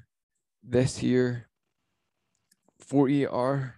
this 0.62 0.98
here 0.98 1.48
48 2.86 3.28
hour 3.28 3.74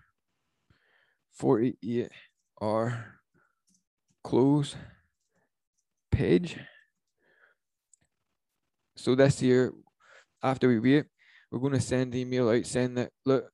48 1.36 2.08
hour 2.60 3.20
close 4.24 4.74
page. 6.10 6.58
So 8.96 9.14
this 9.14 9.38
here, 9.38 9.72
after 10.42 10.68
we 10.68 10.78
wait, 10.78 11.04
we're 11.50 11.60
going 11.60 11.74
to 11.74 11.80
send 11.80 12.14
email 12.14 12.48
out 12.48 12.66
saying 12.66 12.94
that 12.94 13.10
look, 13.24 13.50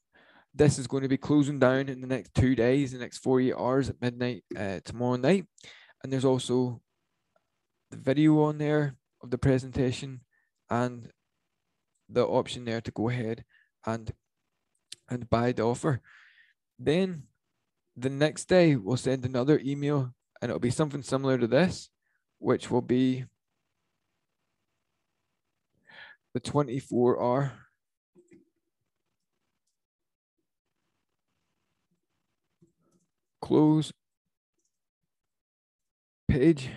this 0.55 0.79
is 0.79 0.87
going 0.87 1.03
to 1.03 1.09
be 1.09 1.17
closing 1.17 1.59
down 1.59 1.89
in 1.89 2.01
the 2.01 2.07
next 2.07 2.35
two 2.35 2.55
days, 2.55 2.93
the 2.93 2.99
next 2.99 3.19
48 3.19 3.55
hours 3.55 3.91
at 3.91 4.01
midnight 4.01 4.45
uh, 4.57 4.81
tomorrow 4.85 5.17
night. 5.17 5.47
And 6.03 6.13
there's 6.13 6.25
also 6.25 6.81
the 7.91 7.97
video 7.97 8.43
on 8.43 8.59
there 8.59 8.97
of 9.23 9.31
the 9.31 9.39
presentation 9.39 10.21
and 10.71 11.11
the 12.09 12.25
option 12.25 12.65
there 12.65 12.81
to 12.81 12.91
go 12.91 13.09
ahead 13.09 13.45
and 13.87 14.13
and 15.13 15.29
buy 15.29 15.53
the 15.53 15.63
offer. 15.63 16.01
Then 16.79 17.25
the 17.97 18.11
next 18.11 18.47
day 18.47 18.77
we'll 18.77 18.97
send 18.97 19.25
another 19.25 19.61
email 19.63 20.15
and 20.41 20.51
it'll 20.51 20.59
be 20.59 20.71
something 20.71 21.03
similar 21.03 21.39
to 21.39 21.47
this, 21.47 21.91
which 22.39 22.71
will 22.71 22.83
be 22.83 23.27
the 26.35 26.41
24 26.41 27.23
hour 27.23 27.53
close 33.41 33.93
page. 36.29 36.71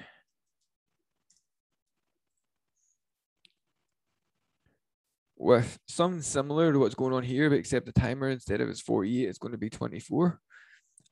With 5.37 5.77
something 5.87 6.21
similar 6.21 6.71
to 6.71 6.79
what's 6.79 6.95
going 6.95 7.13
on 7.13 7.23
here, 7.23 7.49
but 7.49 7.59
except 7.59 7.85
the 7.85 7.91
timer 7.91 8.29
instead 8.29 8.61
of 8.61 8.69
it's 8.69 8.81
48, 8.81 9.27
it's 9.27 9.37
going 9.37 9.51
to 9.51 9.57
be 9.57 9.69
24. 9.69 10.39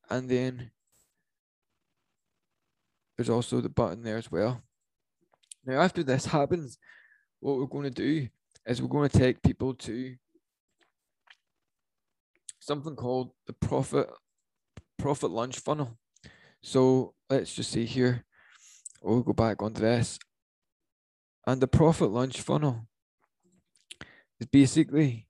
And 0.09 0.29
then 0.29 0.71
there's 3.17 3.29
also 3.29 3.61
the 3.61 3.69
button 3.69 4.03
there 4.03 4.17
as 4.17 4.31
well. 4.31 4.61
Now, 5.65 5.81
after 5.81 6.03
this 6.03 6.25
happens, 6.37 6.77
what 7.39 7.57
we're 7.57 7.65
going 7.65 7.83
to 7.83 7.89
do 7.89 8.27
is 8.65 8.81
we're 8.81 8.87
going 8.87 9.09
to 9.09 9.17
take 9.17 9.43
people 9.43 9.73
to 9.73 10.15
something 12.59 12.95
called 12.95 13.31
the 13.45 13.53
profit 13.53 14.09
profit 14.97 15.31
launch 15.31 15.59
funnel. 15.59 15.97
So 16.61 17.13
let's 17.29 17.53
just 17.53 17.71
see 17.71 17.85
here. 17.85 18.23
We'll 19.01 19.21
go 19.21 19.33
back 19.33 19.61
onto 19.61 19.81
this. 19.81 20.17
And 21.45 21.59
the 21.59 21.67
profit 21.67 22.09
launch 22.09 22.39
funnel 22.39 22.87
is 24.43 24.49
basically 24.49 25.27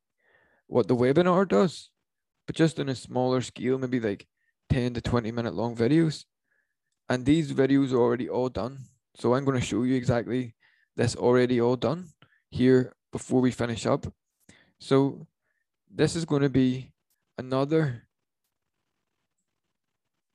what 0.67 0.87
the 0.87 0.95
webinar 0.95 1.47
does, 1.47 1.91
but 2.47 2.55
just 2.55 2.79
on 2.79 2.89
a 2.89 2.95
smaller 2.95 3.41
scale, 3.41 3.77
maybe 3.77 3.99
like 3.99 4.27
10 4.69 4.95
to 4.95 5.01
20 5.01 5.31
minute 5.31 5.53
long 5.53 5.75
videos. 5.75 6.25
And 7.09 7.25
these 7.25 7.53
videos 7.53 7.91
are 7.91 8.01
already 8.01 8.29
all 8.29 8.49
done. 8.49 8.77
So 9.15 9.35
I'm 9.35 9.45
going 9.45 9.59
to 9.59 9.65
show 9.65 9.83
you 9.83 9.95
exactly 9.95 10.55
this 10.95 11.15
already 11.15 11.61
all 11.61 11.75
done 11.75 12.09
here 12.49 12.93
before 13.11 13.41
we 13.41 13.51
finish 13.51 13.85
up. 13.85 14.05
So 14.79 15.27
this 15.89 16.15
is 16.15 16.25
going 16.25 16.41
to 16.41 16.49
be 16.49 16.91
another 17.37 18.07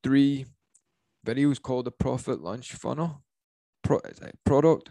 three 0.05 0.47
videos 1.27 1.61
called 1.61 1.87
the 1.87 1.91
profit 1.91 2.41
launch 2.41 2.73
funnel 2.73 3.25
Pro, 3.83 4.01
product. 4.45 4.91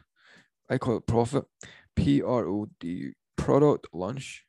I 0.70 0.78
call 0.78 0.98
it 0.98 1.08
profit, 1.08 1.46
P 1.96 2.22
R 2.22 2.46
O 2.48 2.68
D 2.80 3.14
product 3.38 3.88
launch 3.94 4.44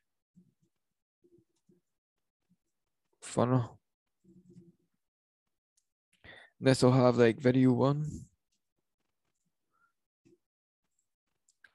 funnel. 3.21 3.79
This 6.59 6.83
will 6.83 6.91
have 6.91 7.15
like 7.15 7.39
video 7.39 7.71
one. 7.71 8.25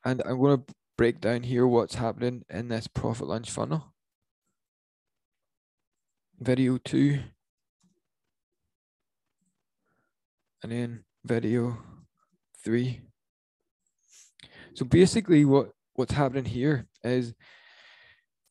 And 0.04 0.21
I'm 0.26 0.38
going 0.38 0.59
to 0.59 0.75
break 0.99 1.21
down 1.23 1.44
here 1.44 1.66
what's 1.66 1.94
happening 1.94 2.44
in 2.50 2.68
this 2.68 2.87
profit 2.87 3.26
launch 3.26 3.50
funnel. 3.50 3.94
Video 6.38 6.76
two. 6.76 7.21
And 10.62 10.73
then 10.73 11.04
video 11.25 11.78
three. 12.62 13.00
So 14.75 14.85
basically 14.85 15.44
what, 15.47 15.71
what's 15.94 16.12
happening 16.12 16.44
here 16.44 16.86
is 17.02 17.34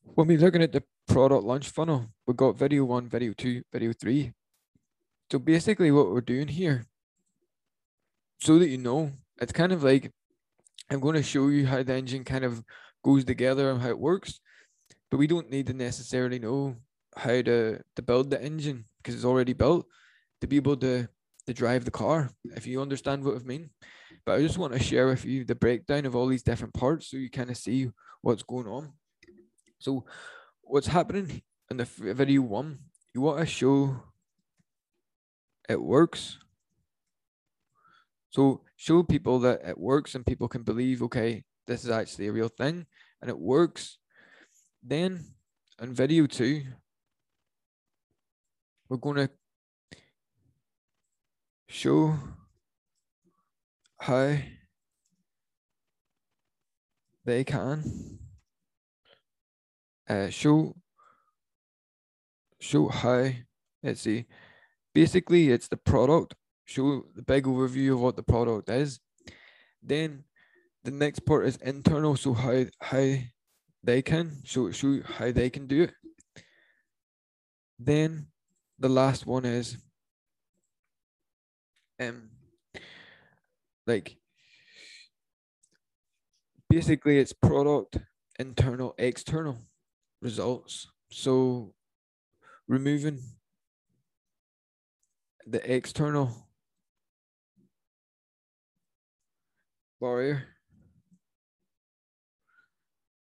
when 0.02 0.26
we're 0.26 0.38
looking 0.38 0.62
at 0.62 0.72
the 0.72 0.82
product 1.06 1.44
launch 1.44 1.68
funnel, 1.68 2.06
we've 2.26 2.36
got 2.36 2.56
video 2.56 2.84
one, 2.84 3.08
video 3.08 3.32
two, 3.32 3.62
video 3.72 3.92
three. 3.92 4.32
So 5.30 5.38
basically 5.38 5.90
what 5.90 6.10
we're 6.10 6.20
doing 6.20 6.48
here, 6.48 6.86
so 8.40 8.58
that 8.58 8.68
you 8.68 8.78
know, 8.78 9.12
it's 9.40 9.52
kind 9.52 9.72
of 9.72 9.82
like 9.82 10.10
I'm 10.90 11.00
going 11.00 11.14
to 11.14 11.22
show 11.22 11.48
you 11.48 11.66
how 11.66 11.82
the 11.82 11.94
engine 11.94 12.24
kind 12.24 12.44
of 12.44 12.62
goes 13.02 13.24
together 13.24 13.70
and 13.70 13.80
how 13.80 13.88
it 13.88 13.98
works, 13.98 14.40
but 15.10 15.18
we 15.18 15.26
don't 15.26 15.50
need 15.50 15.66
to 15.66 15.74
necessarily 15.74 16.38
know 16.38 16.76
how 17.16 17.42
to, 17.42 17.80
to 17.96 18.02
build 18.02 18.30
the 18.30 18.42
engine 18.42 18.84
because 18.98 19.14
it's 19.14 19.24
already 19.24 19.52
built 19.52 19.86
to 20.40 20.46
be 20.46 20.56
able 20.56 20.76
to, 20.76 21.08
to 21.46 21.54
drive 21.54 21.84
the 21.84 21.90
car, 21.90 22.30
if 22.56 22.66
you 22.66 22.80
understand 22.80 23.24
what 23.24 23.36
I 23.36 23.38
mean. 23.40 23.70
But 24.26 24.38
I 24.38 24.42
just 24.42 24.58
want 24.58 24.72
to 24.72 24.78
share 24.78 25.06
with 25.06 25.24
you 25.24 25.44
the 25.44 25.54
breakdown 25.54 26.06
of 26.06 26.16
all 26.16 26.26
these 26.26 26.42
different 26.42 26.74
parts 26.74 27.10
so 27.10 27.16
you 27.16 27.30
kind 27.30 27.50
of 27.50 27.56
see 27.56 27.90
what's 28.22 28.42
going 28.42 28.66
on. 28.66 28.92
So 29.78 30.04
what's 30.62 30.86
happening 30.86 31.42
in 31.70 31.76
the 31.76 31.84
video 31.84 32.42
one, 32.42 32.78
you 33.14 33.20
want 33.20 33.40
to 33.40 33.46
show 33.46 34.02
it 35.68 35.80
works 35.80 36.38
so 38.34 38.62
show 38.74 39.04
people 39.04 39.38
that 39.40 39.60
it 39.64 39.78
works 39.78 40.16
and 40.16 40.26
people 40.26 40.48
can 40.48 40.64
believe, 40.64 41.04
okay, 41.04 41.44
this 41.68 41.84
is 41.84 41.90
actually 41.90 42.26
a 42.26 42.32
real 42.32 42.48
thing 42.48 42.84
and 43.22 43.30
it 43.30 43.38
works. 43.38 43.98
Then 44.82 45.24
in 45.80 45.94
video 45.94 46.26
two, 46.26 46.64
we're 48.88 48.96
going 48.96 49.28
to 49.28 49.30
show 51.68 52.18
how 54.04 54.36
they 57.24 57.42
can 57.42 58.18
uh, 60.10 60.28
show 60.28 60.76
show 62.60 62.88
how 62.88 63.30
let's 63.82 64.02
see. 64.02 64.26
Basically 64.94 65.48
it's 65.50 65.68
the 65.68 65.78
product. 65.78 66.34
Show 66.66 67.04
the 67.14 67.22
big 67.22 67.44
overview 67.44 67.94
of 67.94 68.00
what 68.00 68.16
the 68.16 68.22
product 68.22 68.68
is. 68.68 69.00
Then 69.82 70.24
the 70.82 70.90
next 70.90 71.20
part 71.20 71.46
is 71.46 71.56
internal, 71.56 72.16
so 72.16 72.34
how 72.34 72.64
how 72.82 73.14
they 73.82 74.02
can 74.02 74.42
show 74.44 74.70
show 74.70 75.00
how 75.02 75.32
they 75.32 75.48
can 75.48 75.66
do 75.66 75.84
it. 75.84 75.94
Then 77.78 78.26
the 78.78 78.90
last 78.90 79.26
one 79.26 79.46
is 79.46 79.78
um 81.98 82.33
like 83.86 84.16
basically 86.68 87.18
it's 87.18 87.32
product 87.32 87.98
internal 88.38 88.94
external 88.98 89.58
results 90.20 90.88
so 91.10 91.74
removing 92.66 93.20
the 95.46 95.72
external 95.72 96.48
barrier. 100.00 100.44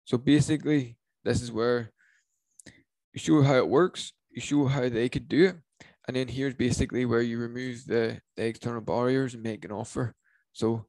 So 0.06 0.17
basically, 0.17 0.98
this 1.24 1.41
is 1.41 1.52
where 1.52 1.91
you 3.13 3.20
show 3.20 3.41
how 3.41 3.56
it 3.56 3.67
works, 3.67 4.13
you 4.30 4.41
show 4.41 4.65
how 4.65 4.88
they 4.88 5.10
could 5.10 5.28
do 5.28 5.46
it, 5.48 5.56
and 6.08 6.15
then 6.15 6.28
here's 6.28 6.54
basically 6.54 7.06
where 7.06 7.22
you 7.22 7.39
remove 7.39 7.86
the, 7.86 8.22
the 8.36 8.46
external 8.46 8.82
barriers 8.82 9.34
and 9.34 9.43
make 9.43 9.65
an 9.65 9.72
offer. 9.72 10.15
So 10.58 10.88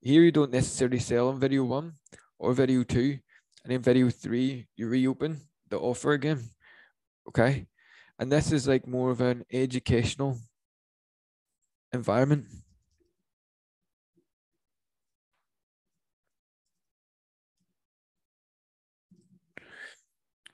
here 0.00 0.22
you 0.22 0.32
don't 0.32 0.50
necessarily 0.50 0.98
sell 0.98 1.28
on 1.28 1.38
video 1.38 1.62
one 1.64 1.92
or 2.38 2.54
video 2.54 2.82
two, 2.82 3.18
and 3.62 3.70
in 3.70 3.82
video 3.82 4.08
three, 4.08 4.66
you 4.78 4.88
reopen 4.88 5.42
the 5.68 5.78
offer 5.78 6.12
again. 6.12 6.40
Okay. 7.28 7.66
And 8.18 8.32
this 8.32 8.50
is 8.50 8.66
like 8.66 8.86
more 8.86 9.10
of 9.10 9.20
an 9.20 9.44
educational 9.52 10.38
environment. 11.92 12.46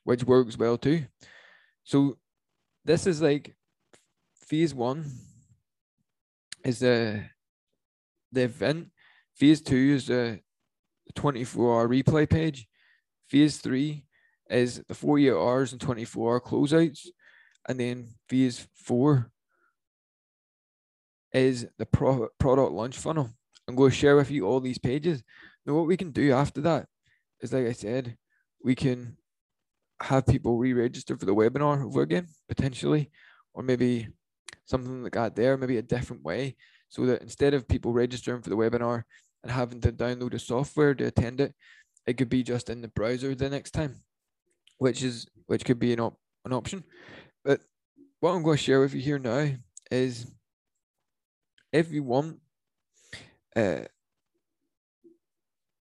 which 0.02 0.22
works 0.22 0.56
well 0.56 0.78
too. 0.78 1.04
So 1.82 2.16
this 2.84 3.08
is 3.08 3.20
like 3.20 3.56
phase 4.36 4.72
one 4.72 5.04
is 6.64 6.78
the 6.78 7.24
the 8.32 8.42
event. 8.42 8.90
Phase 9.36 9.60
two 9.60 9.94
is 9.94 10.06
the 10.06 10.40
24 11.14 11.74
hour 11.74 11.88
replay 11.88 12.28
page. 12.28 12.66
Phase 13.28 13.58
three 13.58 14.04
is 14.48 14.82
the 14.88 14.94
48 14.94 15.32
hours 15.32 15.72
and 15.72 15.80
24 15.80 16.32
hour 16.32 16.40
closeouts. 16.40 17.06
And 17.68 17.80
then 17.80 18.08
phase 18.28 18.66
four 18.74 19.30
is 21.32 21.66
the 21.78 21.86
pro- 21.86 22.28
product 22.38 22.72
launch 22.72 22.96
funnel. 22.96 23.30
I'm 23.68 23.74
going 23.74 23.90
to 23.90 23.96
share 23.96 24.16
with 24.16 24.30
you 24.30 24.46
all 24.46 24.60
these 24.60 24.78
pages. 24.78 25.22
Now, 25.64 25.74
what 25.74 25.86
we 25.86 25.96
can 25.96 26.12
do 26.12 26.32
after 26.32 26.60
that 26.62 26.86
is, 27.40 27.52
like 27.52 27.66
I 27.66 27.72
said, 27.72 28.16
we 28.62 28.74
can 28.74 29.16
have 30.00 30.26
people 30.26 30.58
re-register 30.58 31.16
for 31.16 31.26
the 31.26 31.34
webinar 31.34 31.84
over 31.84 32.02
again 32.02 32.28
potentially, 32.48 33.10
or 33.54 33.62
maybe 33.62 34.08
something 34.64 35.02
like 35.02 35.12
that 35.12 35.34
there, 35.34 35.56
maybe 35.56 35.78
a 35.78 35.82
different 35.82 36.22
way, 36.22 36.56
so 36.88 37.06
that 37.06 37.22
instead 37.22 37.54
of 37.54 37.68
people 37.68 37.92
registering 37.92 38.42
for 38.42 38.50
the 38.50 38.56
webinar 38.56 39.04
and 39.42 39.52
having 39.52 39.80
to 39.80 39.92
download 39.92 40.32
the 40.32 40.38
software 40.38 40.94
to 40.94 41.04
attend 41.04 41.40
it, 41.40 41.54
it 42.06 42.14
could 42.14 42.28
be 42.28 42.42
just 42.42 42.70
in 42.70 42.82
the 42.82 42.88
browser 42.88 43.34
the 43.34 43.50
next 43.50 43.72
time, 43.72 43.96
which 44.78 45.02
is 45.02 45.26
which 45.46 45.64
could 45.64 45.78
be 45.78 45.92
an 45.92 46.00
op- 46.00 46.20
an 46.44 46.52
option. 46.52 46.84
But 47.44 47.60
what 48.20 48.30
I'm 48.30 48.42
going 48.42 48.56
to 48.56 48.62
share 48.62 48.80
with 48.80 48.94
you 48.94 49.00
here 49.00 49.18
now 49.18 49.50
is 49.90 50.30
if 51.72 51.92
you 51.92 52.02
want, 52.02 52.40
uh, 53.54 53.84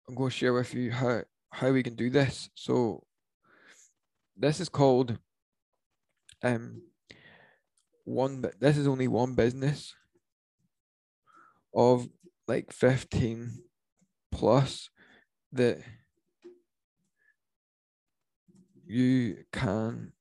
I'm 0.07 0.15
going 0.15 0.29
to 0.29 0.35
share 0.35 0.53
with 0.53 0.73
you 0.73 0.91
how 0.91 1.23
how 1.51 1.71
we 1.71 1.83
can 1.83 1.95
do 1.95 2.09
this. 2.09 2.49
So 2.55 3.03
this 4.37 4.59
is 4.59 4.69
called 4.69 5.17
um 6.43 6.81
one 8.03 8.43
this 8.59 8.77
is 8.77 8.87
only 8.87 9.07
one 9.07 9.33
business 9.33 9.95
of 11.75 12.07
like 12.47 12.71
15 12.71 13.51
plus 14.31 14.89
that 15.51 15.79
you 18.85 19.37
can 19.51 20.13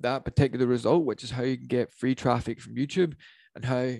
that 0.00 0.24
particular 0.24 0.66
result, 0.66 1.04
which 1.04 1.24
is 1.24 1.30
how 1.30 1.42
you 1.42 1.56
can 1.56 1.66
get 1.66 1.92
free 1.92 2.14
traffic 2.14 2.60
from 2.60 2.76
YouTube 2.76 3.14
and 3.54 3.64
how 3.64 3.94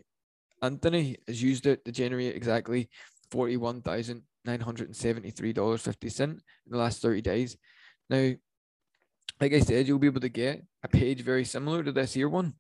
Anthony 0.63 1.17
has 1.27 1.43
used 1.43 1.67
it 1.67 1.85
to 1.85 1.93
generate 1.93 2.37
exactly 2.37 2.89
$41,973.50 3.33 6.21
in 6.21 6.41
the 6.69 6.79
last 6.79 7.03
30 7.03 7.21
days. 7.21 7.57
Now, 8.09 8.35
like 9.43 9.53
I 9.55 9.59
said, 9.59 9.89
you'll 9.89 9.99
be 9.99 10.07
able 10.07 10.21
to 10.21 10.29
get 10.29 10.63
a 10.85 10.89
page 10.89 11.23
very 11.23 11.45
similar 11.45 11.83
to 11.83 11.91
this 11.91 12.15
here 12.15 12.29
one 12.29 12.55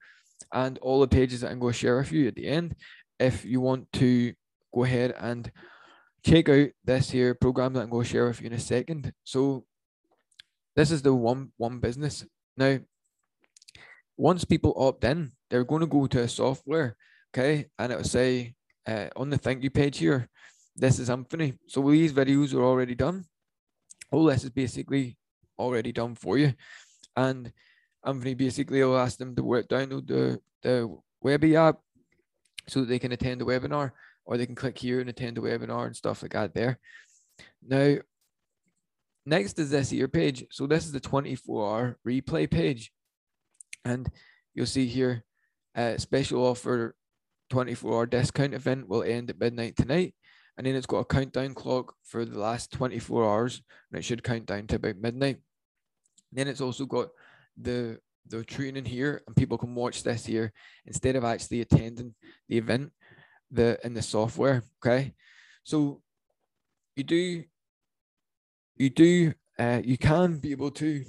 and 0.52 0.78
all 0.78 0.98
the 0.98 1.06
pages 1.06 1.40
that 1.40 1.52
I'm 1.52 1.60
going 1.60 1.72
to 1.72 1.78
share 1.78 1.98
with 1.98 2.10
you 2.10 2.26
at 2.26 2.34
the 2.34 2.48
end 2.48 2.74
if 3.20 3.44
you 3.44 3.60
want 3.60 3.86
to 3.92 4.34
go 4.74 4.82
ahead 4.82 5.14
and 5.16 5.48
check 6.26 6.48
out 6.48 6.70
this 6.84 7.08
here 7.08 7.36
program 7.36 7.74
that 7.74 7.82
I'm 7.82 7.90
going 7.90 8.02
to 8.02 8.10
share 8.10 8.26
with 8.26 8.40
you 8.40 8.48
in 8.48 8.54
a 8.54 8.58
second. 8.58 9.12
So 9.22 9.64
this 10.74 10.90
is 10.90 11.02
the 11.02 11.14
one 11.14 11.52
one 11.56 11.78
business. 11.78 12.26
Now, 12.56 12.80
once 14.16 14.44
people 14.44 14.74
opt 14.76 15.04
in, 15.04 15.30
they're 15.50 15.62
going 15.62 15.82
to 15.82 15.86
go 15.86 16.08
to 16.08 16.22
a 16.22 16.28
software, 16.28 16.96
okay, 17.32 17.66
and 17.78 17.92
it 17.92 17.96
will 17.96 18.04
say 18.04 18.54
uh, 18.88 19.06
on 19.14 19.30
the 19.30 19.38
thank 19.38 19.62
you 19.62 19.70
page 19.70 19.98
here, 19.98 20.28
this 20.74 20.98
is 20.98 21.10
Anthony. 21.10 21.54
So 21.68 21.88
these 21.88 22.12
videos 22.12 22.52
are 22.54 22.64
already 22.64 22.96
done. 22.96 23.26
All 24.10 24.24
this 24.24 24.42
is 24.42 24.50
basically 24.50 25.16
already 25.62 25.92
done 25.92 26.14
for 26.14 26.38
you, 26.38 26.54
and 27.16 27.52
Anthony 28.04 28.34
basically 28.34 28.82
will 28.82 28.98
ask 28.98 29.18
them 29.18 29.34
to 29.36 29.42
work 29.42 29.68
download 29.68 30.06
the 30.06 30.40
the 30.62 30.94
Webby 31.20 31.56
app 31.56 31.78
so 32.68 32.80
that 32.80 32.86
they 32.86 32.98
can 32.98 33.12
attend 33.12 33.40
the 33.40 33.44
webinar 33.44 33.92
or 34.24 34.36
they 34.36 34.46
can 34.46 34.54
click 34.54 34.78
here 34.78 35.00
and 35.00 35.08
attend 35.08 35.36
the 35.36 35.40
webinar 35.40 35.86
and 35.86 35.96
stuff 35.96 36.22
like 36.22 36.32
that 36.32 36.54
there. 36.54 36.78
Now, 37.66 37.96
next 39.26 39.58
is 39.58 39.70
this 39.70 39.90
here 39.90 40.08
page. 40.08 40.44
So 40.50 40.66
this 40.66 40.84
is 40.84 40.92
the 40.92 41.00
24 41.00 41.68
hour 41.68 41.98
replay 42.06 42.50
page. 42.50 42.92
And 43.84 44.08
you'll 44.54 44.66
see 44.66 44.86
here, 44.86 45.24
uh, 45.74 45.98
special 45.98 46.44
offer 46.44 46.94
24 47.50 47.92
hour 47.92 48.06
discount 48.06 48.54
event 48.54 48.88
will 48.88 49.02
end 49.02 49.30
at 49.30 49.40
midnight 49.40 49.76
tonight. 49.76 50.14
And 50.56 50.66
then 50.66 50.76
it's 50.76 50.86
got 50.86 50.98
a 50.98 51.04
countdown 51.04 51.54
clock 51.54 51.94
for 52.04 52.24
the 52.24 52.38
last 52.38 52.72
24 52.72 53.24
hours, 53.24 53.62
and 53.90 53.98
it 53.98 54.02
should 54.02 54.22
count 54.22 54.46
down 54.46 54.66
to 54.68 54.76
about 54.76 54.96
midnight. 54.98 55.38
Then 56.32 56.48
it's 56.48 56.60
also 56.60 56.86
got 56.86 57.08
the 57.56 57.98
the 58.28 58.44
training 58.44 58.84
here, 58.84 59.22
and 59.26 59.36
people 59.36 59.58
can 59.58 59.74
watch 59.74 60.02
this 60.02 60.24
here 60.24 60.52
instead 60.86 61.16
of 61.16 61.24
actually 61.24 61.60
attending 61.60 62.14
the 62.48 62.58
event 62.58 62.92
the 63.50 63.78
in 63.84 63.94
the 63.94 64.02
software. 64.02 64.64
Okay, 64.78 65.12
so 65.64 66.00
you 66.96 67.04
do 67.04 67.44
you 68.76 68.90
do 68.90 69.32
uh, 69.58 69.80
you 69.84 69.98
can 69.98 70.38
be 70.38 70.52
able 70.52 70.70
to 70.70 71.04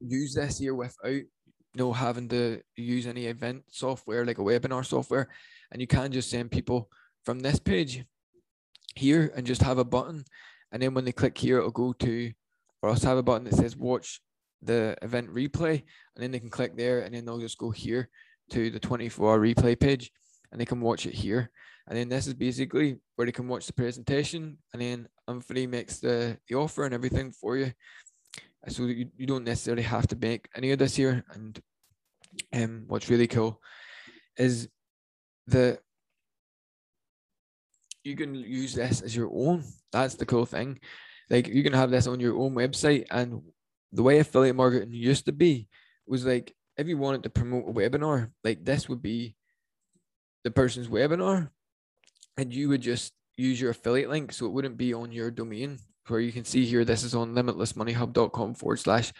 use 0.00 0.34
this 0.34 0.58
here 0.58 0.74
without 0.74 1.10
you 1.10 1.26
know 1.74 1.92
having 1.92 2.28
to 2.28 2.60
use 2.76 3.06
any 3.06 3.26
event 3.26 3.64
software 3.70 4.24
like 4.24 4.38
a 4.38 4.42
webinar 4.42 4.84
software, 4.84 5.28
and 5.72 5.80
you 5.80 5.86
can 5.86 6.12
just 6.12 6.30
send 6.30 6.50
people 6.50 6.88
from 7.24 7.40
this 7.40 7.58
page 7.58 8.04
here 8.94 9.32
and 9.34 9.46
just 9.46 9.62
have 9.62 9.78
a 9.78 9.84
button, 9.84 10.24
and 10.70 10.82
then 10.82 10.94
when 10.94 11.04
they 11.04 11.12
click 11.12 11.36
here, 11.36 11.58
it'll 11.58 11.70
go 11.70 11.92
to 11.94 12.32
or 12.84 12.90
else 12.90 13.02
have 13.02 13.16
a 13.16 13.22
button 13.22 13.44
that 13.44 13.54
says 13.54 13.78
watch 13.78 14.20
the 14.60 14.94
event 15.00 15.32
replay, 15.32 15.82
and 16.14 16.22
then 16.22 16.30
they 16.30 16.38
can 16.38 16.50
click 16.50 16.76
there, 16.76 17.00
and 17.00 17.14
then 17.14 17.24
they'll 17.24 17.38
just 17.38 17.56
go 17.56 17.70
here 17.70 18.10
to 18.50 18.68
the 18.68 18.78
24 18.78 19.30
hour 19.30 19.40
replay 19.40 19.78
page 19.78 20.12
and 20.52 20.60
they 20.60 20.66
can 20.66 20.82
watch 20.82 21.06
it 21.06 21.14
here. 21.14 21.50
And 21.88 21.96
then 21.96 22.10
this 22.10 22.26
is 22.26 22.34
basically 22.34 22.96
where 23.16 23.24
they 23.24 23.32
can 23.32 23.48
watch 23.48 23.66
the 23.66 23.72
presentation 23.72 24.58
and 24.74 24.82
then 24.82 25.08
Anthony 25.26 25.66
makes 25.66 25.98
the, 25.98 26.36
the 26.46 26.56
offer 26.56 26.84
and 26.84 26.92
everything 26.92 27.32
for 27.32 27.56
you. 27.56 27.72
So 28.68 28.84
you, 28.84 29.08
you 29.16 29.26
don't 29.26 29.44
necessarily 29.44 29.82
have 29.82 30.06
to 30.08 30.16
make 30.16 30.46
any 30.54 30.72
of 30.72 30.78
this 30.78 30.94
here. 30.94 31.24
And 31.32 31.58
um, 32.52 32.84
what's 32.86 33.08
really 33.08 33.28
cool 33.28 33.60
is 34.36 34.68
that 35.46 35.78
you 38.02 38.14
can 38.14 38.34
use 38.34 38.74
this 38.74 39.00
as 39.00 39.16
your 39.16 39.30
own. 39.32 39.64
That's 39.90 40.16
the 40.16 40.26
cool 40.26 40.44
thing. 40.44 40.80
Like 41.30 41.48
you 41.48 41.62
can 41.62 41.72
have 41.72 41.90
this 41.90 42.06
on 42.06 42.20
your 42.20 42.36
own 42.36 42.54
website. 42.54 43.06
And 43.10 43.42
the 43.92 44.02
way 44.02 44.18
affiliate 44.18 44.56
marketing 44.56 44.92
used 44.92 45.26
to 45.26 45.32
be 45.32 45.68
was 46.06 46.24
like 46.24 46.54
if 46.76 46.88
you 46.88 46.98
wanted 46.98 47.22
to 47.22 47.30
promote 47.30 47.68
a 47.68 47.72
webinar, 47.72 48.30
like 48.42 48.64
this 48.64 48.88
would 48.88 49.02
be 49.02 49.36
the 50.42 50.50
person's 50.50 50.88
webinar. 50.88 51.50
And 52.36 52.52
you 52.52 52.68
would 52.68 52.80
just 52.80 53.12
use 53.36 53.60
your 53.60 53.70
affiliate 53.70 54.10
link. 54.10 54.32
So 54.32 54.46
it 54.46 54.52
wouldn't 54.52 54.76
be 54.76 54.92
on 54.92 55.12
your 55.12 55.30
domain 55.30 55.78
where 56.08 56.20
you 56.20 56.32
can 56.32 56.44
see 56.44 56.66
here 56.66 56.84
this 56.84 57.02
is 57.02 57.14
on 57.14 57.34
limitlessmoneyhub.com 57.34 58.54
forward 58.54 58.78
slash 58.78 59.12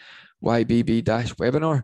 ybb 0.43 1.03
dash 1.03 1.33
webinar. 1.35 1.83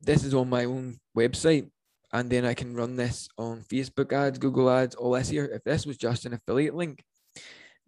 This 0.00 0.24
is 0.24 0.34
on 0.34 0.48
my 0.48 0.64
own 0.64 1.00
website. 1.16 1.68
And 2.12 2.28
then 2.28 2.44
i 2.44 2.54
can 2.54 2.74
run 2.74 2.96
this 2.96 3.28
on 3.38 3.62
facebook 3.62 4.12
ads 4.12 4.38
google 4.38 4.68
ads 4.68 4.94
all 4.94 5.12
this 5.12 5.28
here. 5.28 5.44
If 5.44 5.64
this 5.64 5.86
was 5.86 5.96
just 5.96 6.26
an 6.26 6.34
affiliate 6.34 6.74
link 6.74 7.04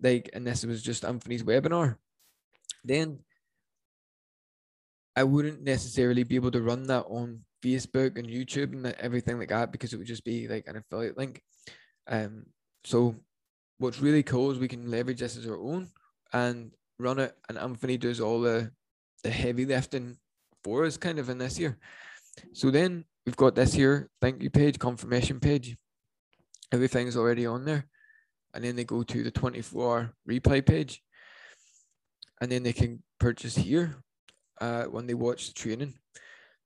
like 0.03 0.31
and 0.33 0.47
this 0.47 0.65
was 0.65 0.83
just 0.83 1.05
anthony's 1.05 1.43
webinar 1.43 1.97
then 2.85 3.19
i 5.17 5.23
wouldn't 5.23 5.62
necessarily 5.62 6.25
be 6.25 6.37
able 6.37 6.51
to 6.51 6.62
run 6.62 6.85
that 6.85 7.05
on 7.09 7.45
Facebook 7.62 8.19
and 8.19 8.27
YouTube 8.27 8.73
and 8.73 8.87
everything 8.99 9.38
like 9.38 9.49
that 9.49 9.73
because 9.73 9.93
it 9.93 9.97
would 9.97 10.07
just 10.07 10.25
be 10.25 10.49
like 10.49 10.67
an 10.67 10.77
affiliate 10.77 11.17
link. 11.17 11.43
Um, 12.09 12.47
so 12.85 13.15
what's 13.79 14.01
really 14.01 14.23
cool 14.23 14.51
is 14.51 14.59
we 14.59 14.69
can 14.69 14.91
leverage 14.91 15.21
this 15.21 15.37
as 15.37 15.47
our 15.47 15.59
own 15.59 15.88
and 16.33 16.73
run 16.99 17.19
it, 17.21 17.37
and 17.49 17.59
Anthony 17.59 17.97
does 17.97 18.21
all 18.21 18.41
the 18.41 18.71
the 19.23 19.31
heavy 19.31 19.65
lifting 19.65 20.17
for 20.65 20.85
us, 20.85 20.97
kind 20.97 21.21
of 21.21 21.29
in 21.29 21.38
this 21.38 21.57
here. 21.57 21.79
So 22.53 22.71
then 22.71 23.05
we've 23.25 23.37
got 23.37 23.55
this 23.55 23.73
here 23.73 24.11
thank 24.21 24.43
you 24.43 24.51
page, 24.51 24.79
confirmation 24.79 25.38
page. 25.38 25.77
Everything's 26.73 27.17
already 27.17 27.47
on 27.47 27.65
there, 27.65 27.87
and 28.55 28.65
then 28.65 28.77
they 28.77 28.85
go 28.85 29.03
to 29.03 29.23
the 29.23 29.31
24 29.31 29.85
hour 29.85 30.15
replay 30.29 30.65
page, 30.65 31.03
and 32.41 32.51
then 32.51 32.62
they 32.62 32.73
can 32.73 33.03
purchase 33.19 33.57
here 33.57 33.97
uh, 34.61 34.85
when 34.85 35.07
they 35.07 35.15
watch 35.15 35.49
the 35.49 35.55
training. 35.55 35.95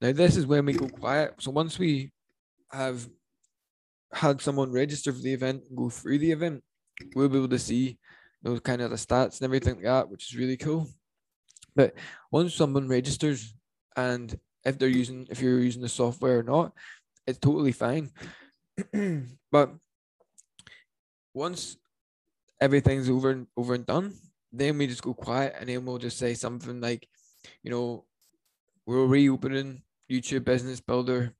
Now, 0.01 0.12
this 0.12 0.37
is 0.37 0.46
when 0.46 0.66
we 0.66 0.75
go 0.75 0.88
quiet. 0.88 1.35
So 1.38 1.51
once 1.51 1.79
we 1.79 2.12
have 2.70 3.09
had 4.12 4.40
someone 4.40 4.72
register 4.72 5.12
for 5.12 5.20
the 5.20 5.33
event 5.33 5.64
and 5.68 5.77
go 5.77 5.88
through 5.90 6.18
the 6.18 6.33
event, 6.33 6.62
we'll 7.14 7.29
be 7.29 7.38
able 7.38 7.49
to 7.49 7.59
see 7.59 7.99
those 8.42 8.61
kind 8.61 8.83
of 8.83 8.90
the 8.90 8.96
stats 8.96 9.40
and 9.40 9.42
everything 9.42 9.77
like 9.77 9.85
that, 9.85 10.09
which 10.09 10.31
is 10.31 10.38
really 10.38 10.57
cool. 10.57 10.88
But 11.75 11.94
once 12.31 12.55
someone 12.55 12.88
registers 12.88 13.55
and 13.96 14.38
if 14.64 14.79
they're 14.79 14.88
using 14.88 15.27
if 15.31 15.40
you're 15.40 15.61
using 15.61 15.83
the 15.83 15.88
software 15.88 16.40
or 16.40 16.42
not, 16.42 16.72
it's 17.27 17.38
totally 17.38 17.72
fine. 17.72 18.11
but 19.53 19.75
once 21.37 21.77
everything's 22.62 23.11
over 23.11 23.31
and 23.31 23.46
over 23.59 23.75
and 23.75 23.85
done, 23.85 24.14
then 24.51 24.79
we 24.79 24.87
just 24.87 25.03
go 25.03 25.12
quiet 25.12 25.55
and 25.61 25.68
then 25.68 25.85
we'll 25.85 25.99
just 25.99 26.18
say 26.18 26.33
something 26.33 26.81
like, 26.81 27.07
you 27.62 27.70
know, 27.70 28.05
we're 28.87 29.05
reopening 29.05 29.83
YouTube 30.11 30.44
Business 30.44 30.81
Builder 30.81 31.35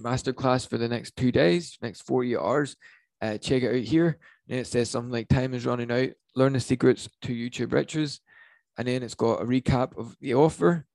masterclass 0.00 0.66
for 0.66 0.78
the 0.78 0.88
next 0.88 1.14
two 1.14 1.30
days, 1.30 1.76
next 1.82 2.02
48 2.02 2.38
hours. 2.38 2.76
Uh, 3.20 3.36
check 3.36 3.62
it 3.62 3.76
out 3.76 3.84
here. 3.84 4.18
And 4.48 4.58
it 4.58 4.66
says 4.66 4.88
something 4.88 5.12
like 5.12 5.28
time 5.28 5.52
is 5.52 5.66
running 5.66 5.92
out. 5.92 6.08
Learn 6.34 6.54
the 6.54 6.60
secrets 6.60 7.08
to 7.22 7.34
YouTube 7.34 7.72
riches. 7.72 8.20
And 8.78 8.88
then 8.88 9.02
it's 9.02 9.14
got 9.14 9.42
a 9.42 9.44
recap 9.44 9.96
of 9.98 10.16
the 10.20 10.34
offer. 10.34 10.86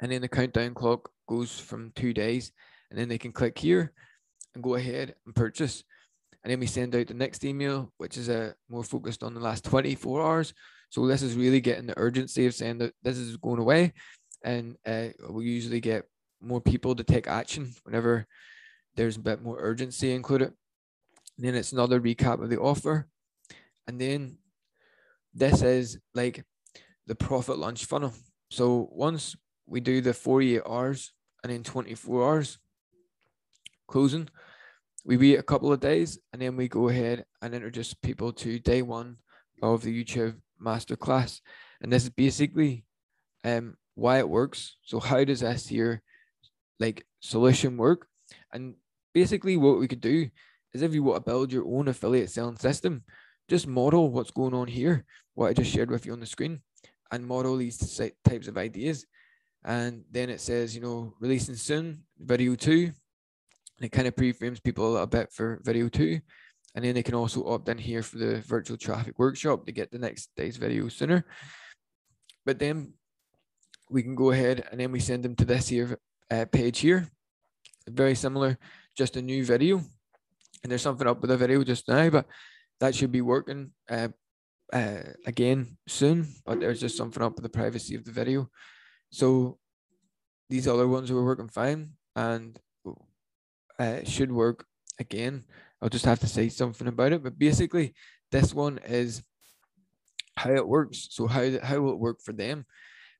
And 0.00 0.10
then 0.10 0.22
the 0.22 0.28
countdown 0.28 0.72
clock 0.72 1.10
goes 1.28 1.60
from 1.60 1.92
two 1.94 2.14
days. 2.14 2.52
And 2.90 2.98
then 2.98 3.08
they 3.08 3.18
can 3.18 3.32
click 3.32 3.58
here 3.58 3.92
and 4.54 4.64
go 4.64 4.76
ahead 4.76 5.14
and 5.26 5.34
purchase. 5.34 5.84
And 6.42 6.50
then 6.50 6.60
we 6.60 6.66
send 6.66 6.94
out 6.94 7.06
the 7.06 7.14
next 7.14 7.44
email, 7.44 7.92
which 7.98 8.16
is 8.16 8.28
a 8.28 8.42
uh, 8.42 8.52
more 8.68 8.82
focused 8.82 9.22
on 9.22 9.34
the 9.34 9.40
last 9.40 9.64
24 9.64 10.22
hours. 10.22 10.54
So 10.90 11.06
this 11.06 11.22
is 11.22 11.36
really 11.36 11.60
getting 11.60 11.86
the 11.86 11.98
urgency 11.98 12.46
of 12.46 12.54
saying 12.54 12.78
that 12.78 12.94
this 13.02 13.16
is 13.16 13.36
going 13.36 13.60
away. 13.60 13.92
And 14.44 14.76
uh, 14.84 15.08
we 15.30 15.44
usually 15.44 15.80
get 15.80 16.04
more 16.40 16.60
people 16.60 16.94
to 16.96 17.04
take 17.04 17.28
action 17.28 17.72
whenever 17.84 18.26
there's 18.96 19.16
a 19.16 19.20
bit 19.20 19.40
more 19.40 19.56
urgency 19.60 20.12
included. 20.12 20.52
And 21.36 21.46
then 21.46 21.54
it's 21.54 21.72
another 21.72 22.00
recap 22.00 22.42
of 22.42 22.50
the 22.50 22.58
offer. 22.58 23.06
And 23.86 24.00
then 24.00 24.38
this 25.32 25.62
is 25.62 25.98
like 26.14 26.44
the 27.06 27.14
profit 27.14 27.58
launch 27.58 27.84
funnel. 27.84 28.12
So 28.50 28.88
once 28.92 29.36
we 29.66 29.80
do 29.80 30.00
the 30.00 30.12
48 30.12 30.62
hours 30.66 31.12
and 31.42 31.52
then 31.52 31.62
24 31.62 32.24
hours 32.24 32.58
closing, 33.88 34.28
we 35.04 35.16
wait 35.16 35.38
a 35.38 35.42
couple 35.42 35.72
of 35.72 35.80
days 35.80 36.18
and 36.32 36.40
then 36.40 36.56
we 36.56 36.68
go 36.68 36.88
ahead 36.88 37.24
and 37.40 37.54
introduce 37.54 37.94
people 37.94 38.32
to 38.32 38.58
day 38.58 38.82
one 38.82 39.16
of 39.62 39.82
the 39.82 40.04
YouTube 40.04 40.36
masterclass. 40.60 41.40
And 41.80 41.92
this 41.92 42.04
is 42.04 42.10
basically 42.10 42.84
um, 43.44 43.76
why 43.94 44.18
it 44.18 44.28
works. 44.28 44.76
So 44.82 45.00
how 45.00 45.24
does 45.24 45.40
this 45.40 45.66
here 45.66 46.02
like 46.78 47.04
solution 47.20 47.76
work? 47.76 48.06
And 48.52 48.74
basically 49.12 49.56
what 49.56 49.78
we 49.78 49.88
could 49.88 50.00
do 50.00 50.28
is 50.72 50.82
if 50.82 50.94
you 50.94 51.02
want 51.02 51.24
to 51.24 51.30
build 51.30 51.52
your 51.52 51.66
own 51.66 51.88
affiliate 51.88 52.30
selling 52.30 52.56
system, 52.56 53.02
just 53.48 53.66
model 53.66 54.10
what's 54.10 54.30
going 54.30 54.54
on 54.54 54.68
here, 54.68 55.04
what 55.34 55.48
I 55.48 55.52
just 55.52 55.72
shared 55.72 55.90
with 55.90 56.06
you 56.06 56.12
on 56.12 56.20
the 56.20 56.26
screen, 56.26 56.60
and 57.10 57.26
model 57.26 57.56
these 57.56 57.76
types 58.24 58.48
of 58.48 58.56
ideas. 58.56 59.04
And 59.64 60.04
then 60.10 60.30
it 60.30 60.40
says, 60.40 60.74
you 60.74 60.80
know, 60.80 61.14
releasing 61.20 61.56
soon, 61.56 62.04
video 62.18 62.54
two, 62.54 62.92
and 63.82 63.88
it 63.88 63.96
kind 63.96 64.06
of 64.06 64.14
pre-frames 64.14 64.60
people 64.60 64.96
a 64.96 65.08
bit 65.08 65.32
for 65.32 65.60
video 65.64 65.88
two. 65.88 66.20
And 66.76 66.84
then 66.84 66.94
they 66.94 67.02
can 67.02 67.16
also 67.16 67.44
opt 67.48 67.68
in 67.68 67.78
here 67.78 68.04
for 68.04 68.16
the 68.16 68.40
virtual 68.40 68.76
traffic 68.76 69.18
workshop 69.18 69.66
to 69.66 69.72
get 69.72 69.90
the 69.90 69.98
next 69.98 70.30
day's 70.36 70.56
video 70.56 70.86
sooner. 70.86 71.26
But 72.46 72.60
then 72.60 72.94
we 73.90 74.04
can 74.04 74.14
go 74.14 74.30
ahead 74.30 74.68
and 74.70 74.78
then 74.78 74.92
we 74.92 75.00
send 75.00 75.24
them 75.24 75.34
to 75.34 75.44
this 75.44 75.66
here 75.66 75.98
uh, 76.30 76.44
page 76.44 76.78
here. 76.78 77.08
Very 77.88 78.14
similar, 78.14 78.56
just 78.96 79.16
a 79.16 79.22
new 79.22 79.44
video. 79.44 79.78
And 80.62 80.70
there's 80.70 80.82
something 80.82 81.08
up 81.08 81.20
with 81.20 81.30
the 81.30 81.36
video 81.36 81.64
just 81.64 81.88
now, 81.88 82.08
but 82.08 82.26
that 82.78 82.94
should 82.94 83.10
be 83.10 83.20
working 83.20 83.72
uh, 83.90 84.08
uh, 84.72 85.02
again 85.26 85.76
soon. 85.88 86.28
But 86.46 86.60
there's 86.60 86.80
just 86.80 86.96
something 86.96 87.20
up 87.22 87.34
with 87.34 87.42
the 87.42 87.58
privacy 87.58 87.96
of 87.96 88.04
the 88.04 88.12
video. 88.12 88.48
So 89.10 89.58
these 90.48 90.68
other 90.68 90.86
ones 90.86 91.10
were 91.10 91.24
working 91.24 91.48
fine 91.48 91.94
and 92.14 92.56
uh, 93.78 94.04
should 94.04 94.32
work 94.32 94.64
again. 94.98 95.44
I'll 95.80 95.88
just 95.88 96.04
have 96.04 96.20
to 96.20 96.26
say 96.26 96.48
something 96.48 96.86
about 96.86 97.12
it. 97.12 97.22
But 97.22 97.38
basically, 97.38 97.94
this 98.30 98.54
one 98.54 98.78
is 98.78 99.22
how 100.36 100.52
it 100.52 100.66
works. 100.66 101.08
So 101.10 101.26
how 101.26 101.58
how 101.62 101.80
will 101.80 101.92
it 101.92 101.98
work 101.98 102.20
for 102.22 102.32
them? 102.32 102.64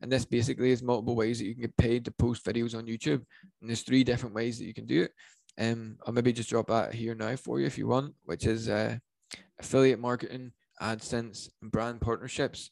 And 0.00 0.10
this 0.10 0.24
basically 0.24 0.72
is 0.72 0.82
multiple 0.82 1.14
ways 1.14 1.38
that 1.38 1.46
you 1.46 1.54
can 1.54 1.62
get 1.62 1.76
paid 1.76 2.04
to 2.04 2.10
post 2.10 2.44
videos 2.44 2.76
on 2.76 2.86
YouTube. 2.86 3.22
And 3.60 3.70
there's 3.70 3.82
three 3.82 4.02
different 4.02 4.34
ways 4.34 4.58
that 4.58 4.64
you 4.64 4.74
can 4.74 4.86
do 4.86 5.02
it. 5.02 5.12
Um, 5.58 5.96
I'll 6.04 6.12
maybe 6.12 6.32
just 6.32 6.50
drop 6.50 6.68
that 6.68 6.94
here 6.94 7.14
now 7.14 7.36
for 7.36 7.60
you 7.60 7.66
if 7.66 7.78
you 7.78 7.86
want, 7.86 8.14
which 8.24 8.46
is 8.46 8.68
uh, 8.68 8.96
affiliate 9.60 10.00
marketing, 10.00 10.52
AdSense, 10.80 11.50
and 11.60 11.70
brand 11.70 12.00
partnerships. 12.00 12.70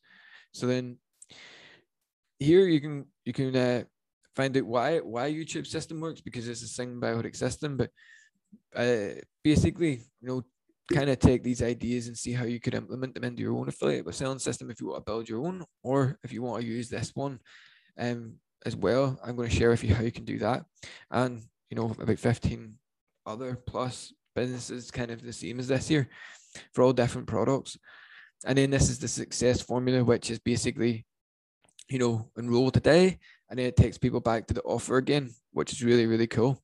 So 0.53 0.67
then 0.67 0.99
here 2.41 2.67
you 2.67 2.81
can 2.81 3.07
you 3.25 3.33
can 3.33 3.55
uh, 3.55 3.85
find 4.35 4.57
out 4.57 4.65
why 4.65 4.99
why 4.99 5.31
YouTube 5.31 5.67
system 5.67 6.01
works 6.01 6.21
because 6.21 6.49
it's 6.49 6.63
a 6.63 6.83
symbiotic 6.83 7.37
system. 7.37 7.77
But 7.77 7.91
uh, 8.75 9.21
basically, 9.43 10.03
you 10.21 10.29
know, 10.29 10.43
kind 10.93 11.11
of 11.11 11.19
take 11.19 11.43
these 11.43 11.63
ideas 11.63 12.09
and 12.09 12.17
see 12.17 12.33
how 12.33 12.45
you 12.45 12.61
could 12.61 12.75
implement 12.75 13.15
them 13.15 13.25
into 13.25 13.43
your 13.43 13.57
own 13.57 13.69
affiliate 13.69 14.13
selling 14.15 14.39
system 14.39 14.71
if 14.71 14.81
you 14.81 14.89
want 14.89 15.05
to 15.05 15.11
build 15.11 15.29
your 15.29 15.47
own, 15.47 15.65
or 15.83 16.19
if 16.25 16.33
you 16.33 16.43
want 16.43 16.63
to 16.63 16.69
use 16.69 16.89
this 16.89 17.13
one 17.15 17.39
um, 17.99 18.35
as 18.65 18.77
well. 18.77 19.19
I'm 19.25 19.37
going 19.37 19.49
to 19.49 19.55
share 19.55 19.71
with 19.71 19.85
you 19.85 19.95
how 19.95 20.03
you 20.03 20.13
can 20.13 20.25
do 20.25 20.39
that, 20.39 20.65
and 21.11 21.43
you 21.71 21.77
know 21.77 21.95
about 21.99 22.19
15 22.19 22.75
other 23.27 23.57
plus 23.67 24.13
businesses 24.35 24.91
kind 24.91 25.11
of 25.11 25.23
the 25.23 25.33
same 25.33 25.59
as 25.59 25.69
this 25.69 25.89
here 25.89 26.09
for 26.73 26.83
all 26.83 26.93
different 26.93 27.27
products. 27.27 27.77
And 28.47 28.57
then 28.57 28.71
this 28.71 28.89
is 28.89 28.99
the 28.99 29.09
success 29.09 29.61
formula, 29.61 30.03
which 30.03 30.31
is 30.31 30.39
basically, 30.39 31.05
you 31.89 31.99
know, 31.99 32.31
enroll 32.39 32.71
today, 32.71 33.19
and 33.51 33.59
then 33.59 33.67
it 33.67 33.77
takes 33.77 33.99
people 33.99 34.21
back 34.21 34.47
to 34.47 34.55
the 34.55 34.63
offer 34.63 34.97
again, 34.97 35.31
which 35.53 35.73
is 35.73 35.83
really, 35.83 36.07
really 36.07 36.29
cool. 36.29 36.63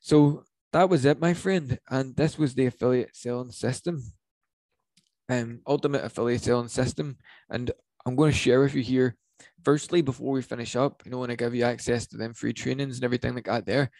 So 0.00 0.44
that 0.72 0.88
was 0.88 1.04
it, 1.04 1.20
my 1.20 1.34
friend. 1.34 1.78
And 1.90 2.16
this 2.16 2.38
was 2.38 2.54
the 2.54 2.66
affiliate 2.66 3.14
selling 3.14 3.52
system, 3.52 4.02
um, 5.28 5.60
ultimate 5.66 6.04
affiliate 6.04 6.42
selling 6.42 6.68
system. 6.68 7.18
And 7.50 7.70
I'm 8.06 8.16
going 8.16 8.32
to 8.32 8.38
share 8.38 8.60
with 8.60 8.74
you 8.74 8.82
here, 8.82 9.16
firstly, 9.62 10.00
before 10.00 10.32
we 10.32 10.42
finish 10.42 10.76
up, 10.76 11.02
you 11.04 11.10
know, 11.10 11.18
when 11.18 11.30
I 11.30 11.36
give 11.36 11.54
you 11.54 11.64
access 11.64 12.06
to 12.08 12.16
them 12.16 12.32
free 12.32 12.54
trainings 12.54 12.96
and 12.96 13.04
everything 13.04 13.34
like 13.34 13.44
that 13.44 13.66
there, 13.66 13.90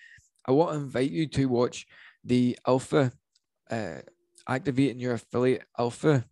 I 0.46 0.52
want 0.52 0.72
to 0.72 0.78
invite 0.78 1.10
you 1.10 1.26
to 1.28 1.46
watch 1.46 1.86
the 2.24 2.58
alpha, 2.66 3.12
uh, 3.70 4.00
activating 4.48 4.98
your 4.98 5.14
affiliate 5.14 5.64
alpha 5.78 6.24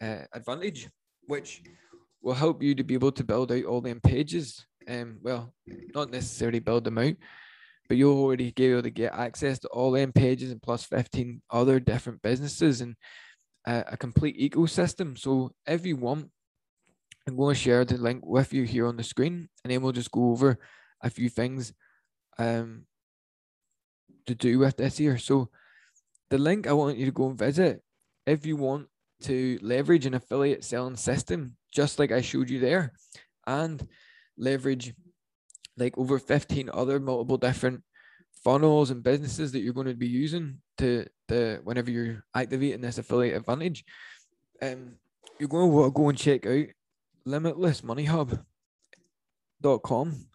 uh, 0.00 0.22
advantage, 0.32 0.88
which 1.26 1.62
will 2.22 2.34
help 2.34 2.62
you 2.62 2.74
to 2.74 2.84
be 2.84 2.94
able 2.94 3.12
to 3.12 3.24
build 3.24 3.50
out 3.50 3.64
all 3.64 3.80
them 3.80 4.00
pages. 4.00 4.66
Um, 4.88 5.18
well, 5.22 5.52
not 5.94 6.10
necessarily 6.10 6.58
build 6.58 6.84
them 6.84 6.98
out, 6.98 7.14
but 7.88 7.96
you'll 7.96 8.18
already 8.18 8.52
be 8.52 8.66
able 8.66 8.82
to 8.82 8.90
get 8.90 9.12
access 9.12 9.58
to 9.60 9.68
all 9.68 9.90
them 9.90 10.12
pages 10.12 10.50
and 10.50 10.62
plus 10.62 10.84
15 10.84 11.42
other 11.50 11.80
different 11.80 12.22
businesses 12.22 12.80
and 12.80 12.96
uh, 13.66 13.82
a 13.86 13.96
complete 13.96 14.38
ecosystem. 14.38 15.18
So 15.18 15.52
if 15.66 15.84
you 15.84 15.96
want, 15.96 16.30
I'm 17.28 17.36
going 17.36 17.54
to 17.54 17.60
share 17.60 17.84
the 17.84 17.98
link 17.98 18.24
with 18.24 18.52
you 18.52 18.64
here 18.64 18.86
on 18.86 18.96
the 18.96 19.02
screen, 19.02 19.48
and 19.64 19.70
then 19.70 19.82
we'll 19.82 19.92
just 19.92 20.10
go 20.10 20.30
over 20.30 20.58
a 21.02 21.10
few 21.10 21.28
things 21.28 21.72
um, 22.38 22.86
to 24.26 24.34
do 24.34 24.58
with 24.58 24.76
this 24.76 24.96
here. 24.96 25.18
So 25.18 25.50
the 26.30 26.38
link 26.38 26.66
I 26.66 26.72
want 26.72 26.96
you 26.96 27.06
to 27.06 27.12
go 27.12 27.28
and 27.28 27.38
visit 27.38 27.82
if 28.26 28.46
you 28.46 28.56
want 28.56 28.86
to 29.22 29.58
leverage 29.62 30.06
an 30.06 30.14
affiliate 30.14 30.64
selling 30.64 30.96
system, 30.96 31.56
just 31.72 31.98
like 31.98 32.12
I 32.12 32.20
showed 32.20 32.48
you 32.48 32.58
there, 32.58 32.92
and 33.46 33.86
leverage 34.40 34.92
like 35.76 35.96
over 35.96 36.18
15 36.18 36.68
other 36.72 36.98
multiple 36.98 37.36
different 37.36 37.84
funnels 38.42 38.90
and 38.90 39.02
businesses 39.02 39.52
that 39.52 39.60
you're 39.60 39.74
going 39.74 39.86
to 39.86 39.94
be 39.94 40.08
using 40.08 40.58
to 40.78 41.06
the 41.28 41.60
whenever 41.62 41.90
you're 41.90 42.24
activating 42.34 42.80
this 42.80 42.96
affiliate 42.98 43.36
advantage. 43.36 43.84
Um, 44.62 44.96
you're 45.38 45.48
going 45.48 45.70
to 45.70 45.74
want 45.74 45.94
to 45.94 45.98
go 45.98 46.08
and 46.08 46.18
check 46.18 46.46
out 46.46 46.66
limitlessmoneyhub.com. 47.26 50.26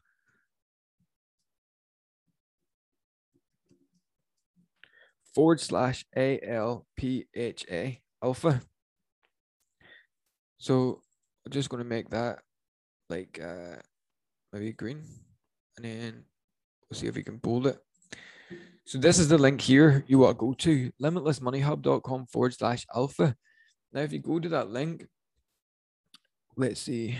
forward 5.35 5.59
slash 5.59 6.05
ALPHA 6.15 7.99
alpha. 8.23 8.61
So 10.57 11.01
I'm 11.45 11.51
just 11.51 11.69
going 11.69 11.83
to 11.83 11.89
make 11.89 12.09
that 12.11 12.39
like 13.09 13.39
uh, 13.43 13.75
maybe 14.55 14.71
green 14.71 15.03
and 15.75 15.85
then 15.85 16.23
we'll 16.89 16.97
see 16.97 17.07
if 17.07 17.15
we 17.15 17.23
can 17.23 17.35
bold 17.37 17.67
it. 17.67 17.77
So 18.85 18.97
this 18.97 19.19
is 19.19 19.27
the 19.27 19.37
link 19.37 19.59
here 19.59 20.05
you 20.07 20.19
want 20.19 20.37
to 20.37 20.45
go 20.45 20.53
to 20.53 20.91
limitlessmoneyhub.com 21.01 22.27
forward 22.27 22.53
slash 22.53 22.85
alpha. 22.95 23.35
Now, 23.91 24.01
if 24.01 24.13
you 24.13 24.19
go 24.19 24.39
to 24.39 24.47
that 24.49 24.69
link, 24.69 25.05
let's 26.55 26.79
see. 26.79 27.17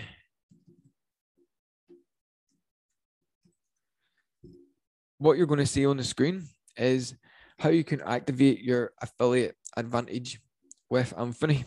What 5.18 5.36
you're 5.36 5.46
going 5.46 5.60
to 5.60 5.66
see 5.66 5.84
on 5.84 5.98
the 5.98 6.04
screen 6.04 6.44
is 6.78 7.14
how 7.58 7.68
you 7.68 7.84
can 7.84 8.00
activate 8.02 8.62
your 8.62 8.92
affiliate 9.02 9.56
advantage 9.76 10.40
with 10.88 11.12
Anthony. 11.18 11.64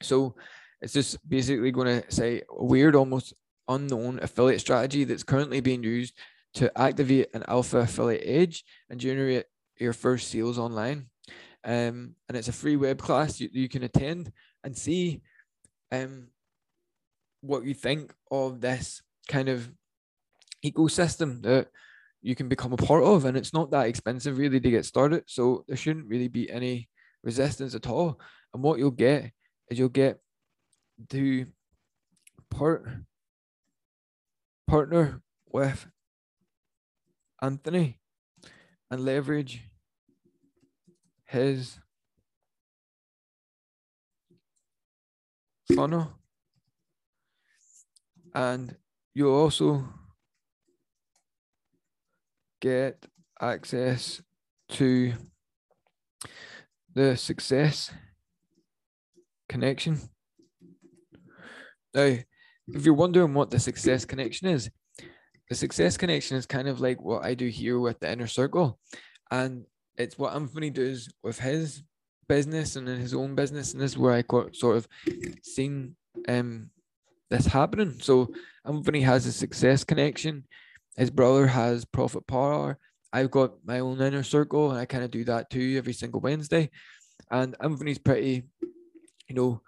So 0.00 0.34
it's 0.80 0.92
just 0.92 1.28
basically 1.28 1.70
going 1.70 2.02
to 2.02 2.10
say 2.10 2.42
weird, 2.50 2.96
almost 2.96 3.34
unknown 3.68 4.18
affiliate 4.22 4.60
strategy 4.60 5.04
that's 5.04 5.22
currently 5.22 5.60
being 5.60 5.82
used 5.82 6.14
to 6.54 6.76
activate 6.78 7.28
an 7.34 7.44
alpha 7.48 7.78
affiliate 7.78 8.22
edge 8.24 8.64
and 8.90 9.00
generate 9.00 9.46
your 9.78 9.92
first 9.92 10.30
sales 10.30 10.58
online. 10.58 11.06
Um, 11.64 12.16
and 12.28 12.36
it's 12.36 12.48
a 12.48 12.52
free 12.52 12.76
web 12.76 12.98
class 12.98 13.40
you, 13.40 13.48
you 13.52 13.68
can 13.68 13.84
attend 13.84 14.32
and 14.64 14.76
see 14.76 15.22
um, 15.92 16.28
what 17.40 17.64
you 17.64 17.74
think 17.74 18.12
of 18.30 18.60
this 18.60 19.02
kind 19.28 19.48
of 19.48 19.70
ecosystem 20.64 21.42
that 21.42 21.68
you 22.20 22.34
can 22.34 22.48
become 22.48 22.72
a 22.72 22.76
part 22.76 23.04
of. 23.04 23.24
And 23.24 23.36
it's 23.36 23.52
not 23.52 23.70
that 23.70 23.86
expensive 23.86 24.38
really 24.38 24.60
to 24.60 24.70
get 24.70 24.84
started. 24.84 25.24
So 25.26 25.64
there 25.68 25.76
shouldn't 25.76 26.08
really 26.08 26.28
be 26.28 26.50
any 26.50 26.88
resistance 27.22 27.74
at 27.74 27.88
all. 27.88 28.20
And 28.54 28.62
what 28.62 28.78
you'll 28.78 28.90
get 28.90 29.32
is 29.68 29.78
you'll 29.78 29.88
get 29.88 30.18
to 31.10 31.46
part 32.50 32.86
partner 34.72 35.20
with 35.52 35.86
Anthony 37.42 38.00
and 38.90 39.04
leverage 39.04 39.64
his 41.26 41.78
funnel 45.76 46.14
and 48.34 48.76
you'll 49.12 49.34
also 49.34 49.84
get 52.62 53.04
access 53.42 54.22
to 54.70 55.12
the 56.94 57.14
success 57.18 57.92
connection. 59.50 60.00
Now, 61.92 62.16
if 62.74 62.84
you're 62.84 62.94
wondering 62.94 63.34
what 63.34 63.50
the 63.50 63.58
success 63.58 64.04
connection 64.04 64.48
is, 64.48 64.70
the 65.48 65.54
success 65.54 65.96
connection 65.96 66.36
is 66.36 66.46
kind 66.46 66.68
of 66.68 66.80
like 66.80 67.00
what 67.00 67.24
I 67.24 67.34
do 67.34 67.48
here 67.48 67.78
with 67.78 68.00
the 68.00 68.10
inner 68.10 68.26
circle. 68.26 68.78
And 69.30 69.64
it's 69.96 70.18
what 70.18 70.34
Anthony 70.34 70.70
does 70.70 71.10
with 71.22 71.38
his 71.38 71.82
business 72.28 72.76
and 72.76 72.88
in 72.88 72.98
his 72.98 73.14
own 73.14 73.34
business. 73.34 73.72
And 73.72 73.82
this 73.82 73.92
is 73.92 73.98
where 73.98 74.14
I 74.14 74.22
got 74.22 74.56
sort 74.56 74.76
of 74.76 74.88
seen 75.42 75.96
um 76.28 76.70
this 77.30 77.46
happening. 77.46 77.94
So 78.00 78.32
Anthony 78.64 79.00
has 79.00 79.26
a 79.26 79.32
success 79.32 79.84
connection. 79.84 80.44
His 80.96 81.10
brother 81.10 81.46
has 81.46 81.84
profit 81.84 82.26
power. 82.26 82.78
I've 83.12 83.30
got 83.30 83.52
my 83.64 83.80
own 83.80 84.00
inner 84.00 84.22
circle, 84.22 84.70
and 84.70 84.78
I 84.78 84.86
kind 84.86 85.04
of 85.04 85.10
do 85.10 85.24
that 85.24 85.50
too 85.50 85.74
every 85.76 85.92
single 85.92 86.20
Wednesday. 86.20 86.70
And 87.30 87.54
Anthony's 87.60 87.98
pretty, 87.98 88.44
you 89.28 89.34
know, 89.34 89.60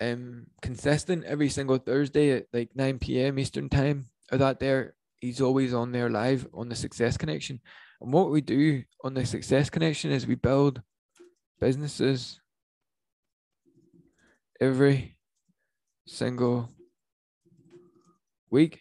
um, 0.00 0.46
consistent 0.62 1.24
every 1.24 1.48
single 1.48 1.78
Thursday 1.78 2.30
at 2.32 2.46
like 2.52 2.70
9 2.74 2.98
p.m. 2.98 3.38
Eastern 3.38 3.68
time. 3.68 4.06
Or 4.32 4.38
that 4.38 4.60
there, 4.60 4.94
he's 5.20 5.40
always 5.40 5.74
on 5.74 5.92
there 5.92 6.08
live 6.08 6.46
on 6.54 6.68
the 6.68 6.76
Success 6.76 7.16
Connection. 7.16 7.60
And 8.00 8.12
what 8.12 8.30
we 8.30 8.40
do 8.40 8.84
on 9.04 9.14
the 9.14 9.26
Success 9.26 9.68
Connection 9.68 10.10
is 10.10 10.26
we 10.26 10.36
build 10.36 10.82
businesses 11.60 12.40
every 14.60 15.16
single 16.06 16.70
week. 18.50 18.80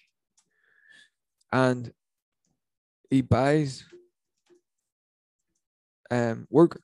And 1.51 1.91
he 3.09 3.21
buys 3.21 3.83
um, 6.11 6.47
work 6.49 6.79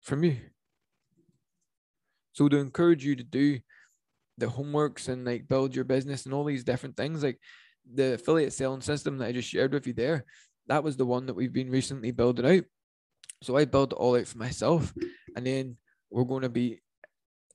from 0.00 0.24
you. 0.24 0.36
So 2.32 2.48
to 2.48 2.58
encourage 2.58 3.04
you 3.04 3.16
to 3.16 3.24
do 3.24 3.58
the 4.38 4.46
homeworks 4.46 5.08
and 5.08 5.24
like 5.24 5.48
build 5.48 5.74
your 5.74 5.84
business 5.84 6.24
and 6.24 6.34
all 6.34 6.44
these 6.44 6.64
different 6.64 6.96
things, 6.96 7.22
like 7.22 7.38
the 7.92 8.14
affiliate 8.14 8.52
selling 8.52 8.80
system 8.80 9.18
that 9.18 9.26
I 9.26 9.32
just 9.32 9.48
shared 9.48 9.72
with 9.72 9.86
you 9.86 9.92
there, 9.92 10.24
that 10.68 10.84
was 10.84 10.96
the 10.96 11.06
one 11.06 11.26
that 11.26 11.34
we've 11.34 11.52
been 11.52 11.70
recently 11.70 12.10
building 12.10 12.46
out. 12.46 12.64
So 13.42 13.56
I 13.56 13.64
built 13.64 13.92
it 13.92 13.96
all 13.96 14.16
out 14.16 14.26
for 14.26 14.38
myself, 14.38 14.92
and 15.34 15.46
then 15.46 15.76
we're 16.10 16.24
going 16.24 16.42
to 16.42 16.48
be 16.48 16.80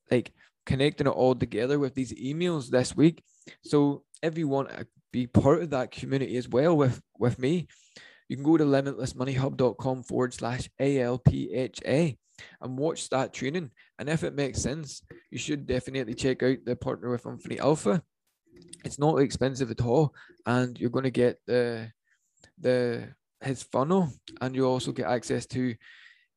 like 0.10 0.32
connecting 0.66 1.08
it 1.08 1.12
all 1.12 1.36
together 1.36 1.80
with 1.80 1.94
these 1.94 2.14
emails 2.14 2.70
this 2.70 2.96
week. 2.96 3.24
So 3.64 4.04
if 4.22 4.38
you 4.38 4.48
want 4.48 4.70
to 4.70 4.88
be 5.12 5.28
part 5.28 5.62
of 5.62 5.70
that 5.70 5.92
community 5.92 6.38
as 6.38 6.50
well 6.50 6.76
with 6.76 7.02
with 7.20 7.40
me, 7.40 7.68
you 8.28 8.36
can 8.36 8.44
go 8.44 8.58
to 8.58 8.66
limitlessmoneyhub.com 8.66 10.04
forward 10.04 10.34
slash 10.34 10.70
ALPHA 10.82 12.18
and 12.62 12.78
watch 12.78 13.10
that 13.10 13.34
training. 13.34 13.72
And 13.98 14.10
if 14.10 14.24
it 14.24 14.36
makes 14.36 14.62
sense, 14.62 15.02
you 15.32 15.38
should 15.38 15.66
definitely 15.66 16.14
check 16.14 16.44
out 16.44 16.58
the 16.66 16.76
Partner 16.76 17.12
with 17.12 17.26
Anthony 17.26 17.60
Alpha. 17.60 18.02
It's 18.84 19.00
not 19.00 19.18
expensive 19.18 19.72
at 19.72 19.82
all, 19.82 20.14
and 20.46 20.80
you're 20.80 20.90
going 20.90 21.04
to 21.04 21.12
get 21.12 21.40
the 21.46 21.92
the 22.60 23.08
his 23.42 23.64
funnel, 23.64 24.10
and 24.42 24.56
you'll 24.56 24.72
also 24.72 24.92
get 24.92 25.08
access 25.08 25.46
to 25.48 25.76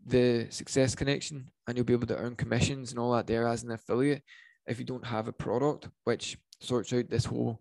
the 0.06 0.46
Success 0.50 0.94
Connection, 0.94 1.50
and 1.66 1.76
you'll 1.76 1.86
be 1.86 1.92
able 1.92 2.06
to 2.06 2.16
earn 2.16 2.36
commissions 2.36 2.90
and 2.90 2.98
all 2.98 3.12
that 3.12 3.26
there 3.26 3.46
as 3.46 3.62
an 3.62 3.72
affiliate 3.72 4.22
if 4.66 4.78
you 4.78 4.84
don't 4.84 5.06
have 5.06 5.28
a 5.28 5.32
product, 5.32 5.88
which 6.04 6.38
sorts 6.60 6.92
out 6.92 7.08
this 7.08 7.24
whole 7.24 7.60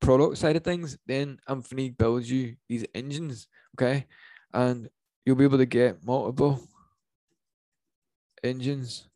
product 0.00 0.38
side 0.38 0.56
of 0.56 0.64
things. 0.64 0.98
Then 1.06 1.38
Anthony 1.48 1.90
builds 1.90 2.30
you 2.30 2.56
these 2.68 2.84
engines, 2.94 3.48
okay, 3.76 4.06
and 4.52 4.88
you'll 5.24 5.36
be 5.36 5.44
able 5.44 5.58
to 5.58 5.66
get 5.66 6.04
multiple 6.04 6.60
engines 8.44 9.08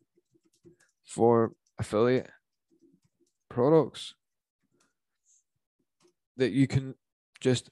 for 1.13 1.53
affiliate 1.77 2.29
products 3.49 4.15
that 6.37 6.51
you 6.51 6.65
can 6.65 6.95
just 7.39 7.69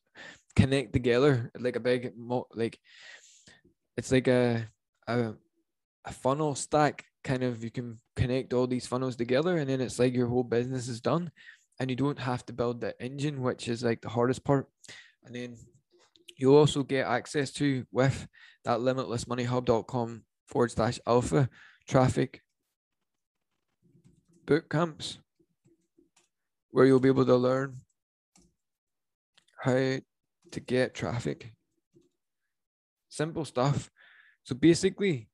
connect 0.55 0.93
together 0.93 1.49
like 1.57 1.75
a 1.75 1.79
big 1.79 2.13
like 2.53 2.77
it's 3.97 4.11
like 4.11 4.27
a 4.27 4.67
a, 5.07 5.33
a 6.05 6.13
funnel 6.13 6.53
stack 6.53 7.03
kind 7.23 7.41
of 7.41 7.63
you 7.63 7.71
can 7.71 7.97
connect 8.15 8.53
all 8.53 8.67
these 8.67 8.85
funnels 8.85 9.15
together 9.15 9.57
and 9.57 9.67
then 9.67 9.81
it's 9.81 9.97
like 9.97 10.13
your 10.13 10.27
whole 10.27 10.43
business 10.43 10.87
is 10.87 11.01
done 11.01 11.31
and 11.79 11.89
you 11.89 11.95
don't 11.95 12.19
have 12.19 12.45
to 12.45 12.53
build 12.53 12.79
the 12.79 12.93
engine 13.01 13.41
which 13.41 13.67
is 13.67 13.83
like 13.83 14.01
the 14.01 14.09
hardest 14.09 14.43
part 14.43 14.67
and 15.25 15.33
then 15.33 15.57
you 16.37 16.55
also 16.55 16.83
get 16.83 17.07
access 17.07 17.51
to 17.51 17.85
with 17.91 18.27
that 18.65 18.79
limitlessmoneyhub.com 18.79 20.21
forward 20.47 20.71
slash 20.71 20.99
alpha 21.07 21.49
traffic 21.87 22.41
boot 24.51 24.69
camps 24.69 25.17
where 26.71 26.85
you'll 26.85 26.99
be 26.99 27.07
able 27.07 27.25
to 27.25 27.37
learn 27.37 27.73
how 29.61 29.71
to 30.51 30.59
get 30.65 30.93
traffic. 30.93 31.53
Simple 33.07 33.45
stuff. 33.45 33.89
So 34.43 34.53
basically, 34.53 35.29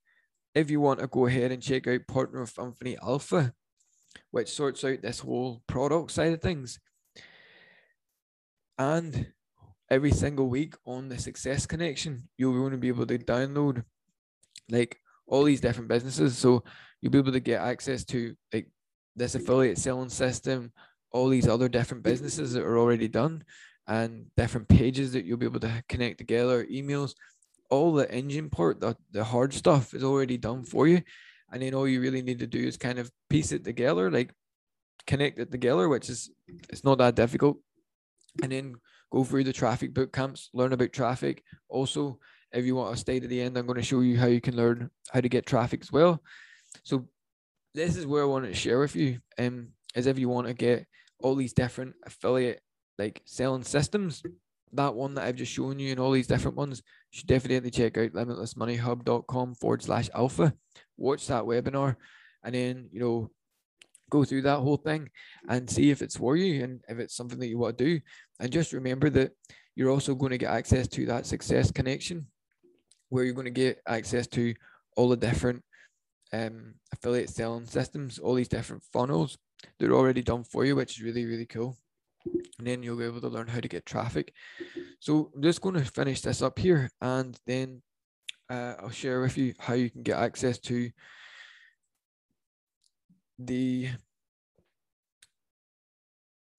if 0.53 0.69
you 0.69 0.79
want 0.79 0.99
to 0.99 1.07
go 1.07 1.25
ahead 1.25 1.51
and 1.51 1.63
check 1.63 1.87
out 1.87 2.05
Partner 2.07 2.41
with 2.41 2.59
Anthony 2.59 2.95
Alpha, 3.01 3.53
which 4.29 4.49
sorts 4.49 4.83
out 4.83 5.01
this 5.01 5.21
whole 5.21 5.63
product 5.65 6.11
side 6.11 6.33
of 6.33 6.41
things, 6.43 6.79
and 8.77 9.31
every 9.89 10.11
single 10.11 10.47
week 10.47 10.75
on 10.85 11.09
the 11.09 11.17
Success 11.17 11.65
Connection, 11.65 12.29
you're 12.37 12.53
going 12.53 12.73
to 12.73 12.77
be 12.77 12.89
able 12.89 13.07
to 13.07 13.17
download 13.17 13.83
like 14.69 14.99
all 15.25 15.43
these 15.43 15.61
different 15.61 15.89
businesses. 15.89 16.37
So 16.37 16.63
you'll 17.01 17.13
be 17.13 17.17
able 17.17 17.31
to 17.31 17.39
get 17.39 17.61
access 17.61 18.05
to 18.05 18.35
like 18.53 18.69
this 19.17 19.35
affiliate 19.35 19.77
selling 19.77 20.09
system, 20.09 20.71
all 21.11 21.27
these 21.27 21.47
other 21.47 21.67
different 21.67 22.03
businesses 22.03 22.53
that 22.53 22.63
are 22.63 22.77
already 22.77 23.07
done, 23.07 23.43
and 23.87 24.27
different 24.35 24.67
pages 24.67 25.13
that 25.13 25.25
you'll 25.25 25.37
be 25.37 25.45
able 25.45 25.59
to 25.59 25.83
connect 25.89 26.17
together, 26.17 26.65
emails, 26.65 27.15
all 27.69 27.93
the 27.93 28.09
engine 28.11 28.49
part, 28.49 28.79
the, 28.79 28.95
the 29.11 29.23
hard 29.23 29.53
stuff 29.53 29.93
is 29.93 30.03
already 30.03 30.37
done 30.37 30.63
for 30.63 30.87
you. 30.87 31.01
And 31.51 31.61
then 31.61 31.73
all 31.73 31.87
you 31.87 32.01
really 32.01 32.21
need 32.21 32.39
to 32.39 32.47
do 32.47 32.59
is 32.59 32.77
kind 32.77 32.99
of 32.99 33.11
piece 33.29 33.51
it 33.51 33.63
together, 33.63 34.11
like 34.11 34.33
connect 35.05 35.39
it 35.39 35.51
together, 35.51 35.87
which 35.89 36.09
is 36.09 36.29
it's 36.69 36.83
not 36.83 36.97
that 36.97 37.15
difficult. 37.15 37.57
And 38.43 38.51
then 38.51 38.75
go 39.11 39.23
through 39.23 39.45
the 39.45 39.53
traffic 39.53 39.93
boot 39.93 40.11
camps, 40.11 40.49
learn 40.53 40.73
about 40.73 40.91
traffic. 40.91 41.43
Also, 41.69 42.19
if 42.51 42.65
you 42.65 42.75
want 42.75 42.93
to 42.93 42.99
stay 42.99 43.19
to 43.19 43.27
the 43.27 43.41
end, 43.41 43.57
I'm 43.57 43.65
going 43.65 43.77
to 43.77 43.83
show 43.83 44.01
you 44.01 44.17
how 44.17 44.27
you 44.27 44.41
can 44.41 44.55
learn 44.55 44.89
how 45.11 45.21
to 45.21 45.29
get 45.29 45.45
traffic 45.45 45.81
as 45.81 45.91
well. 45.91 46.21
So 46.83 47.07
this 47.73 47.95
is 47.95 48.05
where 48.05 48.23
I 48.23 48.27
want 48.27 48.45
to 48.45 48.53
share 48.53 48.79
with 48.79 48.95
you. 48.95 49.19
Um, 49.37 49.69
is 49.95 50.07
if 50.07 50.19
you 50.19 50.29
want 50.29 50.47
to 50.47 50.53
get 50.53 50.85
all 51.19 51.35
these 51.35 51.53
different 51.53 51.95
affiliate 52.05 52.61
like 52.97 53.21
selling 53.25 53.63
systems, 53.63 54.23
that 54.73 54.95
one 54.95 55.15
that 55.15 55.25
I've 55.25 55.35
just 55.35 55.51
shown 55.51 55.79
you 55.79 55.91
and 55.91 55.99
all 55.99 56.11
these 56.11 56.27
different 56.27 56.57
ones, 56.57 56.81
you 57.11 57.19
should 57.19 57.27
definitely 57.27 57.71
check 57.71 57.97
out 57.97 58.13
limitlessmoneyhub.com 58.13 59.55
forward 59.55 59.83
slash 59.83 60.09
alpha. 60.13 60.53
Watch 60.97 61.27
that 61.27 61.43
webinar 61.43 61.95
and 62.43 62.55
then, 62.55 62.89
you 62.91 62.99
know, 62.99 63.31
go 64.09 64.23
through 64.23 64.43
that 64.43 64.59
whole 64.59 64.77
thing 64.77 65.09
and 65.49 65.69
see 65.69 65.91
if 65.91 66.01
it's 66.01 66.17
for 66.17 66.35
you 66.35 66.63
and 66.63 66.81
if 66.87 66.99
it's 66.99 67.15
something 67.15 67.39
that 67.39 67.47
you 67.47 67.57
want 67.57 67.77
to 67.77 67.83
do. 67.83 67.99
And 68.39 68.51
just 68.51 68.73
remember 68.73 69.09
that 69.11 69.31
you're 69.75 69.91
also 69.91 70.15
going 70.15 70.31
to 70.31 70.37
get 70.37 70.51
access 70.51 70.87
to 70.89 71.05
that 71.07 71.25
success 71.25 71.71
connection 71.71 72.27
where 73.09 73.23
you're 73.23 73.33
going 73.33 73.45
to 73.45 73.51
get 73.51 73.81
access 73.87 74.27
to 74.27 74.53
all 74.95 75.09
the 75.09 75.17
different 75.17 75.63
um, 76.33 76.75
affiliate 76.93 77.29
selling 77.29 77.65
systems, 77.65 78.19
all 78.19 78.33
these 78.33 78.47
different 78.47 78.83
funnels 78.93 79.37
that 79.79 79.89
are 79.89 79.95
already 79.95 80.21
done 80.21 80.43
for 80.43 80.65
you, 80.65 80.75
which 80.75 80.97
is 80.97 81.03
really, 81.03 81.25
really 81.25 81.45
cool 81.45 81.77
and 82.57 82.67
then 82.67 82.83
you'll 82.83 82.97
be 82.97 83.05
able 83.05 83.21
to 83.21 83.27
learn 83.27 83.47
how 83.47 83.59
to 83.59 83.67
get 83.67 83.85
traffic. 83.85 84.33
So 84.99 85.31
I'm 85.35 85.41
just 85.41 85.61
going 85.61 85.75
to 85.75 85.85
finish 85.85 86.21
this 86.21 86.41
up 86.41 86.57
here 86.59 86.89
and 87.01 87.37
then 87.45 87.81
uh, 88.49 88.75
I'll 88.79 88.89
share 88.89 89.21
with 89.21 89.37
you 89.37 89.53
how 89.59 89.73
you 89.73 89.89
can 89.89 90.03
get 90.03 90.17
access 90.17 90.57
to 90.59 90.89
the 93.39 93.89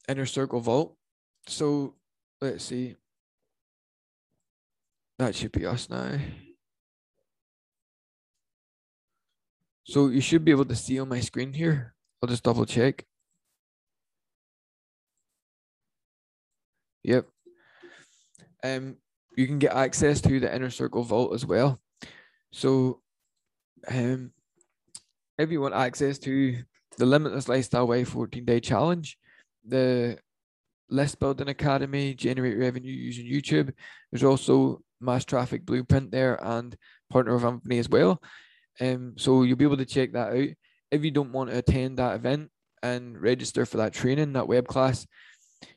inner 0.08 0.26
circle 0.26 0.60
vault. 0.60 0.96
So 1.46 1.94
let's 2.40 2.64
see. 2.64 2.96
That 5.18 5.34
should 5.34 5.52
be 5.52 5.66
us 5.66 5.90
now. 5.90 6.18
So 9.88 10.08
you 10.08 10.20
should 10.20 10.44
be 10.44 10.50
able 10.50 10.66
to 10.66 10.76
see 10.76 11.00
on 11.00 11.08
my 11.08 11.20
screen 11.20 11.54
here. 11.54 11.94
I'll 12.22 12.28
just 12.28 12.42
double 12.42 12.66
check. 12.66 13.06
Yep. 17.04 17.26
Um, 18.62 18.96
you 19.34 19.46
can 19.46 19.58
get 19.58 19.72
access 19.72 20.20
to 20.22 20.40
the 20.40 20.54
inner 20.54 20.68
circle 20.68 21.04
vault 21.04 21.32
as 21.32 21.46
well. 21.46 21.80
So, 22.52 23.00
um, 23.88 24.32
if 25.38 25.50
you 25.50 25.62
want 25.62 25.74
access 25.74 26.18
to 26.20 26.58
the 26.98 27.06
Limitless 27.06 27.48
Lifestyle 27.48 27.86
Way 27.86 28.04
14 28.04 28.44
day 28.44 28.60
challenge, 28.60 29.16
the 29.66 30.18
List 30.90 31.18
Building 31.18 31.48
Academy, 31.48 32.12
generate 32.12 32.58
revenue 32.58 32.92
using 32.92 33.26
YouTube. 33.26 33.72
There's 34.12 34.24
also 34.24 34.82
Mass 35.00 35.24
Traffic 35.24 35.64
Blueprint 35.64 36.10
there 36.10 36.38
and 36.44 36.76
Partner 37.08 37.36
of 37.36 37.44
Anthony 37.44 37.78
as 37.78 37.88
well. 37.88 38.20
Um, 38.80 39.14
so 39.16 39.42
you'll 39.42 39.56
be 39.56 39.64
able 39.64 39.76
to 39.76 39.84
check 39.84 40.12
that 40.12 40.32
out. 40.32 40.48
If 40.90 41.04
you 41.04 41.10
don't 41.10 41.32
want 41.32 41.50
to 41.50 41.58
attend 41.58 41.98
that 41.98 42.14
event 42.14 42.50
and 42.82 43.20
register 43.20 43.66
for 43.66 43.78
that 43.78 43.92
training, 43.92 44.32
that 44.32 44.48
web 44.48 44.66
class, 44.66 45.06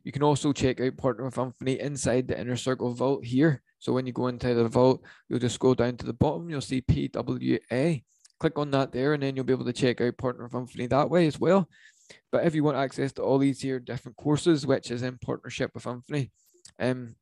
you 0.03 0.11
can 0.11 0.23
also 0.23 0.53
check 0.53 0.79
out 0.79 0.97
Partner 0.97 1.25
with 1.25 1.37
Anthony 1.37 1.79
inside 1.79 2.27
the 2.27 2.39
Inner 2.39 2.55
Circle 2.55 2.93
Vault 2.93 3.25
here. 3.25 3.61
So 3.79 3.93
when 3.93 4.05
you 4.05 4.13
go 4.13 4.27
into 4.27 4.53
the 4.53 4.67
vault, 4.67 5.01
you'll 5.27 5.39
just 5.39 5.55
scroll 5.55 5.73
down 5.73 5.97
to 5.97 6.05
the 6.05 6.13
bottom, 6.13 6.49
you'll 6.49 6.61
see 6.61 6.81
PWA. 6.81 8.03
Click 8.39 8.59
on 8.59 8.71
that 8.71 8.91
there, 8.91 9.13
and 9.13 9.23
then 9.23 9.35
you'll 9.35 9.45
be 9.45 9.53
able 9.53 9.65
to 9.65 9.73
check 9.73 10.01
out 10.01 10.17
Partner 10.17 10.43
with 10.43 10.55
Anthony 10.55 10.87
that 10.87 11.09
way 11.09 11.27
as 11.27 11.39
well. 11.39 11.67
But 12.31 12.45
if 12.45 12.55
you 12.55 12.63
want 12.63 12.77
access 12.77 13.11
to 13.13 13.23
all 13.23 13.37
these 13.37 13.61
here 13.61 13.79
different 13.79 14.17
courses, 14.17 14.67
which 14.67 14.91
is 14.91 15.01
in 15.01 15.17
partnership 15.17 15.71
with 15.73 15.87
Anthony, 15.87 16.31
um, 16.79 17.15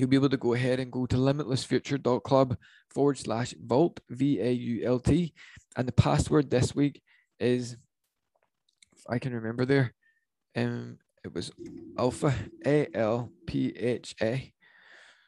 you'll 0.00 0.08
be 0.08 0.16
able 0.16 0.30
to 0.30 0.36
go 0.38 0.54
ahead 0.54 0.80
and 0.80 0.90
go 0.90 1.04
to 1.04 1.16
limitlessfuture.club 1.16 2.56
forward 2.88 3.18
slash 3.18 3.54
vault, 3.62 4.00
V 4.08 4.40
A 4.40 4.50
U 4.50 4.84
L 4.84 4.98
T. 4.98 5.34
And 5.76 5.86
the 5.86 5.92
password 5.92 6.48
this 6.48 6.74
week 6.74 7.02
is, 7.38 7.76
if 8.96 9.02
I 9.08 9.18
can 9.18 9.34
remember 9.34 9.66
there, 9.66 9.92
um, 10.56 10.98
it 11.22 11.34
was 11.34 11.52
Alpha, 11.98 12.34
A 12.64 12.88
L 12.94 13.30
P 13.46 13.76
H 13.76 14.14
A. 14.22 14.54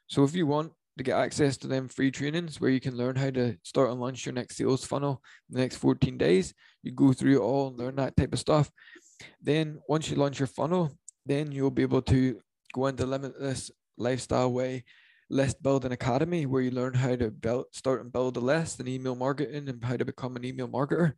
So 0.07 0.25
if 0.25 0.35
you 0.35 0.47
want 0.47 0.73
to 0.97 1.05
get 1.05 1.19
access 1.19 1.59
to 1.59 1.67
them 1.67 1.89
free 1.89 2.11
trainings 2.11 2.59
where 2.59 2.71
you 2.71 2.81
can 2.81 2.97
learn 2.97 3.17
how 3.17 3.31
to 3.31 3.59
start 3.63 3.91
and 3.91 4.01
launch 4.01 4.25
your 4.25 4.35
next 4.35 4.57
sales 4.57 4.87
funnel 4.87 5.23
in 5.51 5.57
the 5.57 5.61
next 5.61 5.77
14 5.77 6.17
days, 6.17 6.55
you 6.83 6.93
go 6.93 7.13
through 7.13 7.37
it 7.37 7.41
all 7.41 7.69
and 7.69 7.79
learn 7.79 7.97
that 7.97 8.17
type 8.17 8.33
of 8.33 8.39
stuff. 8.39 8.71
Then 9.41 9.81
once 9.87 10.11
you 10.11 10.17
launch 10.17 10.39
your 10.39 10.49
funnel, 10.49 10.97
then 11.27 11.53
you'll 11.53 11.71
be 11.71 11.83
able 11.83 12.03
to 12.03 12.41
go 12.73 12.87
into 12.87 13.05
limitless 13.05 13.71
lifestyle 13.97 14.53
way 14.53 14.85
list 15.31 15.63
building 15.63 15.93
academy 15.93 16.45
where 16.45 16.61
you 16.61 16.71
learn 16.71 16.93
how 16.93 17.17
to 17.17 17.31
build 17.31 17.65
start 17.73 18.03
and 18.03 18.13
build 18.13 18.37
a 18.37 18.41
list 18.41 18.79
and 18.79 18.89
email 18.89 19.15
marketing 19.15 19.69
and 19.69 19.83
how 19.83 19.97
to 19.97 20.05
become 20.05 20.37
an 20.37 20.45
email 20.45 20.69
marketer. 20.69 21.15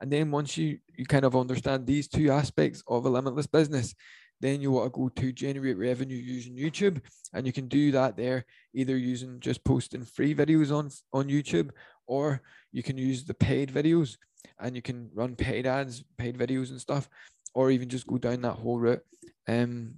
And 0.00 0.12
then 0.12 0.30
once 0.30 0.56
you 0.56 0.78
you 0.96 1.06
kind 1.06 1.24
of 1.24 1.34
understand 1.34 1.86
these 1.86 2.08
two 2.08 2.30
aspects 2.30 2.82
of 2.86 3.06
a 3.06 3.08
limitless 3.08 3.46
business 3.46 3.94
then 4.40 4.60
you 4.60 4.70
want 4.70 4.92
to 4.92 4.98
go 4.98 5.08
to 5.08 5.32
generate 5.32 5.78
revenue 5.78 6.16
using 6.16 6.56
youtube. 6.56 7.00
And 7.32 7.46
you 7.46 7.52
can 7.52 7.68
do 7.68 7.90
that 7.92 8.16
there 8.16 8.44
either 8.74 8.96
using 8.96 9.40
just 9.40 9.64
posting 9.64 10.04
free 10.04 10.34
videos 10.34 10.70
on 10.70 10.90
on 11.12 11.28
youtube 11.28 11.70
or 12.06 12.42
you 12.72 12.82
can 12.82 12.98
use 12.98 13.24
the 13.24 13.34
paid 13.34 13.72
videos. 13.72 14.16
And 14.60 14.76
you 14.76 14.82
can 14.82 15.10
run 15.14 15.36
paid 15.36 15.66
ads 15.66 16.04
paid 16.16 16.38
videos 16.38 16.70
and 16.70 16.80
stuff 16.80 17.08
or 17.54 17.70
even 17.70 17.88
just 17.88 18.06
go 18.06 18.18
down 18.18 18.42
that 18.42 18.52
whole 18.52 18.78
route. 18.78 19.02
Um 19.48 19.94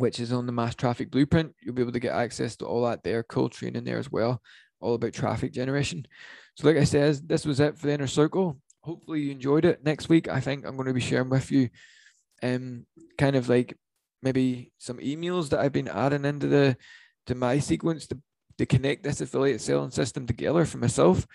which 0.00 0.18
is 0.18 0.32
on 0.32 0.46
the 0.46 0.52
mass 0.52 0.74
traffic 0.74 1.10
blueprint. 1.10 1.54
You'll 1.60 1.74
be 1.74 1.82
able 1.82 1.92
to 1.92 2.00
get 2.00 2.14
access 2.14 2.56
to 2.56 2.64
all 2.64 2.86
that 2.86 3.04
there, 3.04 3.22
cool 3.22 3.50
training 3.50 3.84
there 3.84 3.98
as 3.98 4.10
well, 4.10 4.40
all 4.80 4.94
about 4.94 5.12
traffic 5.12 5.52
generation. 5.52 6.06
So, 6.56 6.66
like 6.66 6.78
I 6.78 6.84
said, 6.84 7.28
this 7.28 7.44
was 7.44 7.60
it 7.60 7.76
for 7.76 7.86
the 7.86 7.92
inner 7.92 8.06
circle. 8.06 8.58
Hopefully, 8.82 9.20
you 9.20 9.30
enjoyed 9.30 9.66
it. 9.66 9.84
Next 9.84 10.08
week, 10.08 10.26
I 10.26 10.40
think 10.40 10.64
I'm 10.64 10.76
going 10.76 10.88
to 10.88 10.94
be 10.94 11.00
sharing 11.00 11.28
with 11.28 11.52
you, 11.52 11.68
um, 12.42 12.86
kind 13.18 13.36
of 13.36 13.50
like 13.50 13.76
maybe 14.22 14.72
some 14.78 14.96
emails 15.00 15.50
that 15.50 15.60
I've 15.60 15.72
been 15.72 15.88
adding 15.88 16.24
into 16.24 16.46
the 16.46 16.78
to 17.26 17.34
my 17.34 17.58
sequence 17.58 18.06
to, 18.06 18.18
to 18.56 18.64
connect 18.64 19.02
this 19.02 19.20
affiliate 19.20 19.60
selling 19.60 19.90
system 19.90 20.26
together 20.26 20.64
for 20.64 20.78
myself, 20.78 21.26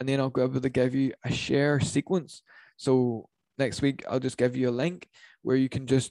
and 0.00 0.08
then 0.08 0.18
I'll 0.18 0.28
go 0.28 0.42
able 0.42 0.60
to 0.60 0.68
give 0.68 0.92
you 0.92 1.12
a 1.24 1.30
share 1.30 1.78
sequence. 1.78 2.42
So 2.78 3.28
next 3.58 3.80
week, 3.80 4.04
I'll 4.10 4.18
just 4.18 4.38
give 4.38 4.56
you 4.56 4.70
a 4.70 4.72
link 4.72 5.08
where 5.42 5.56
you 5.56 5.68
can 5.68 5.86
just 5.86 6.10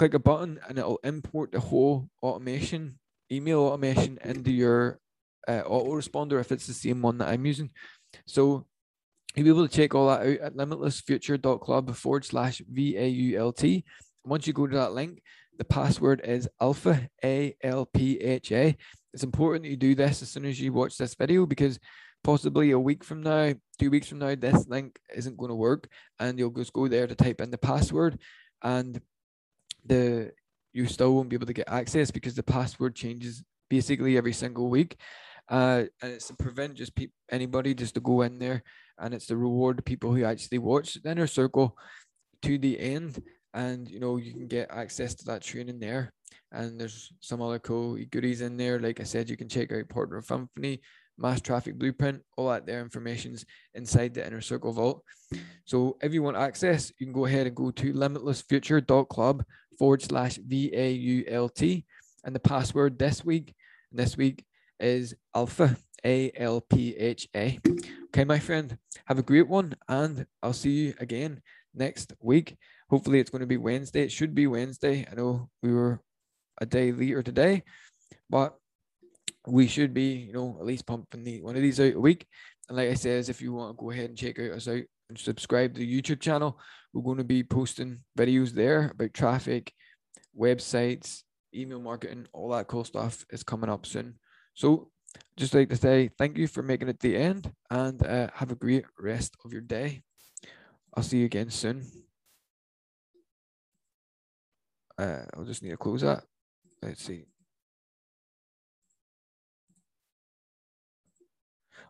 click 0.00 0.14
a 0.14 0.18
button 0.18 0.58
and 0.66 0.78
it'll 0.78 0.98
import 1.04 1.52
the 1.52 1.60
whole 1.60 2.08
automation, 2.22 2.98
email 3.30 3.60
automation 3.60 4.18
into 4.24 4.50
your 4.50 4.98
uh, 5.46 5.62
autoresponder 5.64 6.40
if 6.40 6.50
it's 6.50 6.66
the 6.66 6.72
same 6.72 7.02
one 7.02 7.18
that 7.18 7.28
I'm 7.28 7.44
using. 7.44 7.68
So 8.26 8.64
you'll 9.34 9.44
be 9.44 9.50
able 9.50 9.68
to 9.68 9.76
check 9.76 9.94
all 9.94 10.08
that 10.08 10.20
out 10.20 10.38
at 10.46 10.56
limitlessfuture.club 10.56 11.94
forward 11.94 12.24
slash 12.24 12.62
VAULT. 12.72 13.84
Once 14.24 14.46
you 14.46 14.54
go 14.54 14.66
to 14.66 14.76
that 14.76 14.94
link, 14.94 15.20
the 15.58 15.64
password 15.64 16.22
is 16.24 16.48
alpha 16.62 17.10
A 17.22 17.54
L 17.62 17.84
P 17.84 18.16
H 18.22 18.52
A. 18.52 18.74
It's 19.12 19.22
important 19.22 19.64
that 19.64 19.70
you 19.70 19.76
do 19.76 19.94
this 19.94 20.22
as 20.22 20.30
soon 20.30 20.46
as 20.46 20.58
you 20.58 20.72
watch 20.72 20.96
this 20.96 21.14
video 21.14 21.44
because 21.44 21.78
possibly 22.24 22.70
a 22.70 22.78
week 22.78 23.04
from 23.04 23.22
now, 23.22 23.52
two 23.78 23.90
weeks 23.90 24.08
from 24.08 24.20
now, 24.20 24.34
this 24.34 24.66
link 24.66 24.98
isn't 25.14 25.36
going 25.36 25.50
to 25.50 25.54
work 25.54 25.90
and 26.18 26.38
you'll 26.38 26.48
just 26.52 26.72
go 26.72 26.88
there 26.88 27.06
to 27.06 27.14
type 27.14 27.42
in 27.42 27.50
the 27.50 27.58
password 27.58 28.18
and 28.62 28.98
the 29.84 30.32
you 30.72 30.86
still 30.86 31.14
won't 31.14 31.28
be 31.28 31.36
able 31.36 31.46
to 31.46 31.52
get 31.52 31.68
access 31.68 32.10
because 32.10 32.34
the 32.34 32.42
password 32.42 32.94
changes 32.94 33.42
basically 33.68 34.16
every 34.16 34.32
single 34.32 34.68
week. 34.68 34.96
Uh, 35.48 35.84
and 36.00 36.12
it's 36.12 36.28
to 36.28 36.34
prevent 36.34 36.74
just 36.74 36.94
pe- 36.94 37.08
anybody 37.30 37.74
just 37.74 37.94
to 37.94 38.00
go 38.00 38.22
in 38.22 38.38
there, 38.38 38.62
and 38.98 39.12
it's 39.12 39.26
to 39.26 39.36
reward 39.36 39.84
people 39.84 40.14
who 40.14 40.24
actually 40.24 40.58
watch 40.58 40.94
the 40.94 41.10
inner 41.10 41.26
circle 41.26 41.76
to 42.42 42.56
the 42.56 42.78
end. 42.78 43.20
And 43.52 43.90
you 43.90 43.98
know 43.98 44.16
you 44.16 44.32
can 44.32 44.46
get 44.46 44.70
access 44.70 45.14
to 45.16 45.24
that 45.26 45.42
training 45.42 45.80
there, 45.80 46.12
and 46.52 46.80
there's 46.80 47.12
some 47.18 47.42
other 47.42 47.58
cool 47.58 47.98
goodies 48.10 48.42
in 48.42 48.56
there. 48.56 48.78
Like 48.78 49.00
I 49.00 49.04
said, 49.04 49.28
you 49.28 49.36
can 49.36 49.48
check 49.48 49.72
out 49.72 49.88
Partner 49.88 50.18
of 50.18 50.30
Anthony, 50.30 50.80
mass 51.18 51.40
traffic 51.40 51.76
blueprint, 51.76 52.22
all 52.36 52.48
that 52.50 52.64
there 52.64 52.80
information's 52.80 53.44
inside 53.74 54.14
the 54.14 54.24
inner 54.24 54.40
circle 54.40 54.72
vault. 54.72 55.02
So 55.64 55.96
if 56.00 56.14
you 56.14 56.22
want 56.22 56.36
access, 56.36 56.92
you 56.98 57.06
can 57.06 57.12
go 57.12 57.26
ahead 57.26 57.48
and 57.48 57.56
go 57.56 57.72
to 57.72 57.92
limitlessfuture.club 57.92 59.44
forward 59.80 60.02
slash 60.02 60.36
V-A-U-L-T. 60.36 61.84
And 62.22 62.34
the 62.34 62.40
password 62.40 62.98
this 62.98 63.24
week, 63.24 63.54
this 63.90 64.14
week 64.14 64.44
is 64.78 65.14
alpha, 65.34 65.74
A-L-P-H-A. 66.04 67.58
Okay, 68.04 68.24
my 68.24 68.38
friend, 68.38 68.76
have 69.06 69.18
a 69.18 69.22
great 69.22 69.48
one. 69.48 69.74
And 69.88 70.26
I'll 70.42 70.52
see 70.52 70.70
you 70.70 70.94
again 71.00 71.40
next 71.74 72.12
week. 72.20 72.58
Hopefully 72.90 73.20
it's 73.20 73.30
going 73.30 73.40
to 73.40 73.46
be 73.46 73.56
Wednesday. 73.56 74.02
It 74.02 74.12
should 74.12 74.34
be 74.34 74.46
Wednesday. 74.46 75.06
I 75.10 75.14
know 75.14 75.48
we 75.62 75.72
were 75.72 76.02
a 76.60 76.66
day 76.66 76.92
later 76.92 77.22
today, 77.22 77.62
but 78.28 78.58
we 79.46 79.66
should 79.66 79.94
be, 79.94 80.12
you 80.28 80.34
know, 80.34 80.58
at 80.60 80.66
least 80.66 80.86
pumping 80.86 81.24
the, 81.24 81.40
one 81.40 81.56
of 81.56 81.62
these 81.62 81.80
out 81.80 81.94
a 81.94 82.00
week. 82.00 82.26
And 82.68 82.76
like 82.76 82.90
I 82.90 82.94
says, 82.94 83.30
if 83.30 83.40
you 83.40 83.54
want 83.54 83.78
to 83.78 83.82
go 83.82 83.90
ahead 83.90 84.10
and 84.10 84.18
check 84.18 84.38
out 84.38 84.50
us 84.50 84.68
out 84.68 84.82
subscribe 85.18 85.74
to 85.74 85.80
the 85.80 86.02
YouTube 86.02 86.20
channel, 86.20 86.58
we're 86.92 87.02
going 87.02 87.18
to 87.18 87.24
be 87.24 87.42
posting 87.42 87.98
videos 88.18 88.50
there 88.50 88.90
about 88.94 89.14
traffic, 89.14 89.72
websites, 90.38 91.22
email 91.54 91.80
marketing, 91.80 92.26
all 92.32 92.50
that 92.50 92.66
cool 92.66 92.84
stuff 92.84 93.24
is 93.30 93.42
coming 93.42 93.70
up 93.70 93.86
soon. 93.86 94.14
So 94.54 94.90
just 95.36 95.54
like 95.54 95.68
to 95.70 95.76
say 95.76 96.10
thank 96.18 96.36
you 96.36 96.46
for 96.46 96.62
making 96.62 96.88
it 96.88 97.00
the 97.00 97.16
end 97.16 97.52
and 97.70 98.04
uh, 98.04 98.28
have 98.34 98.52
a 98.52 98.56
great 98.56 98.84
rest 98.98 99.36
of 99.44 99.52
your 99.52 99.62
day. 99.62 100.02
I'll 100.96 101.02
see 101.02 101.18
you 101.18 101.26
again 101.26 101.50
soon. 101.50 101.84
Uh, 104.98 105.22
I'll 105.34 105.44
just 105.44 105.62
need 105.62 105.70
to 105.70 105.76
close 105.76 106.02
that. 106.02 106.24
Let's 106.82 107.02
see. 107.02 107.24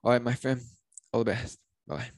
All 0.02 0.12
right, 0.12 0.22
my 0.22 0.34
friend. 0.34 0.60
All 1.12 1.24
the 1.24 1.32
best. 1.32 1.58
Bye. 1.86 2.10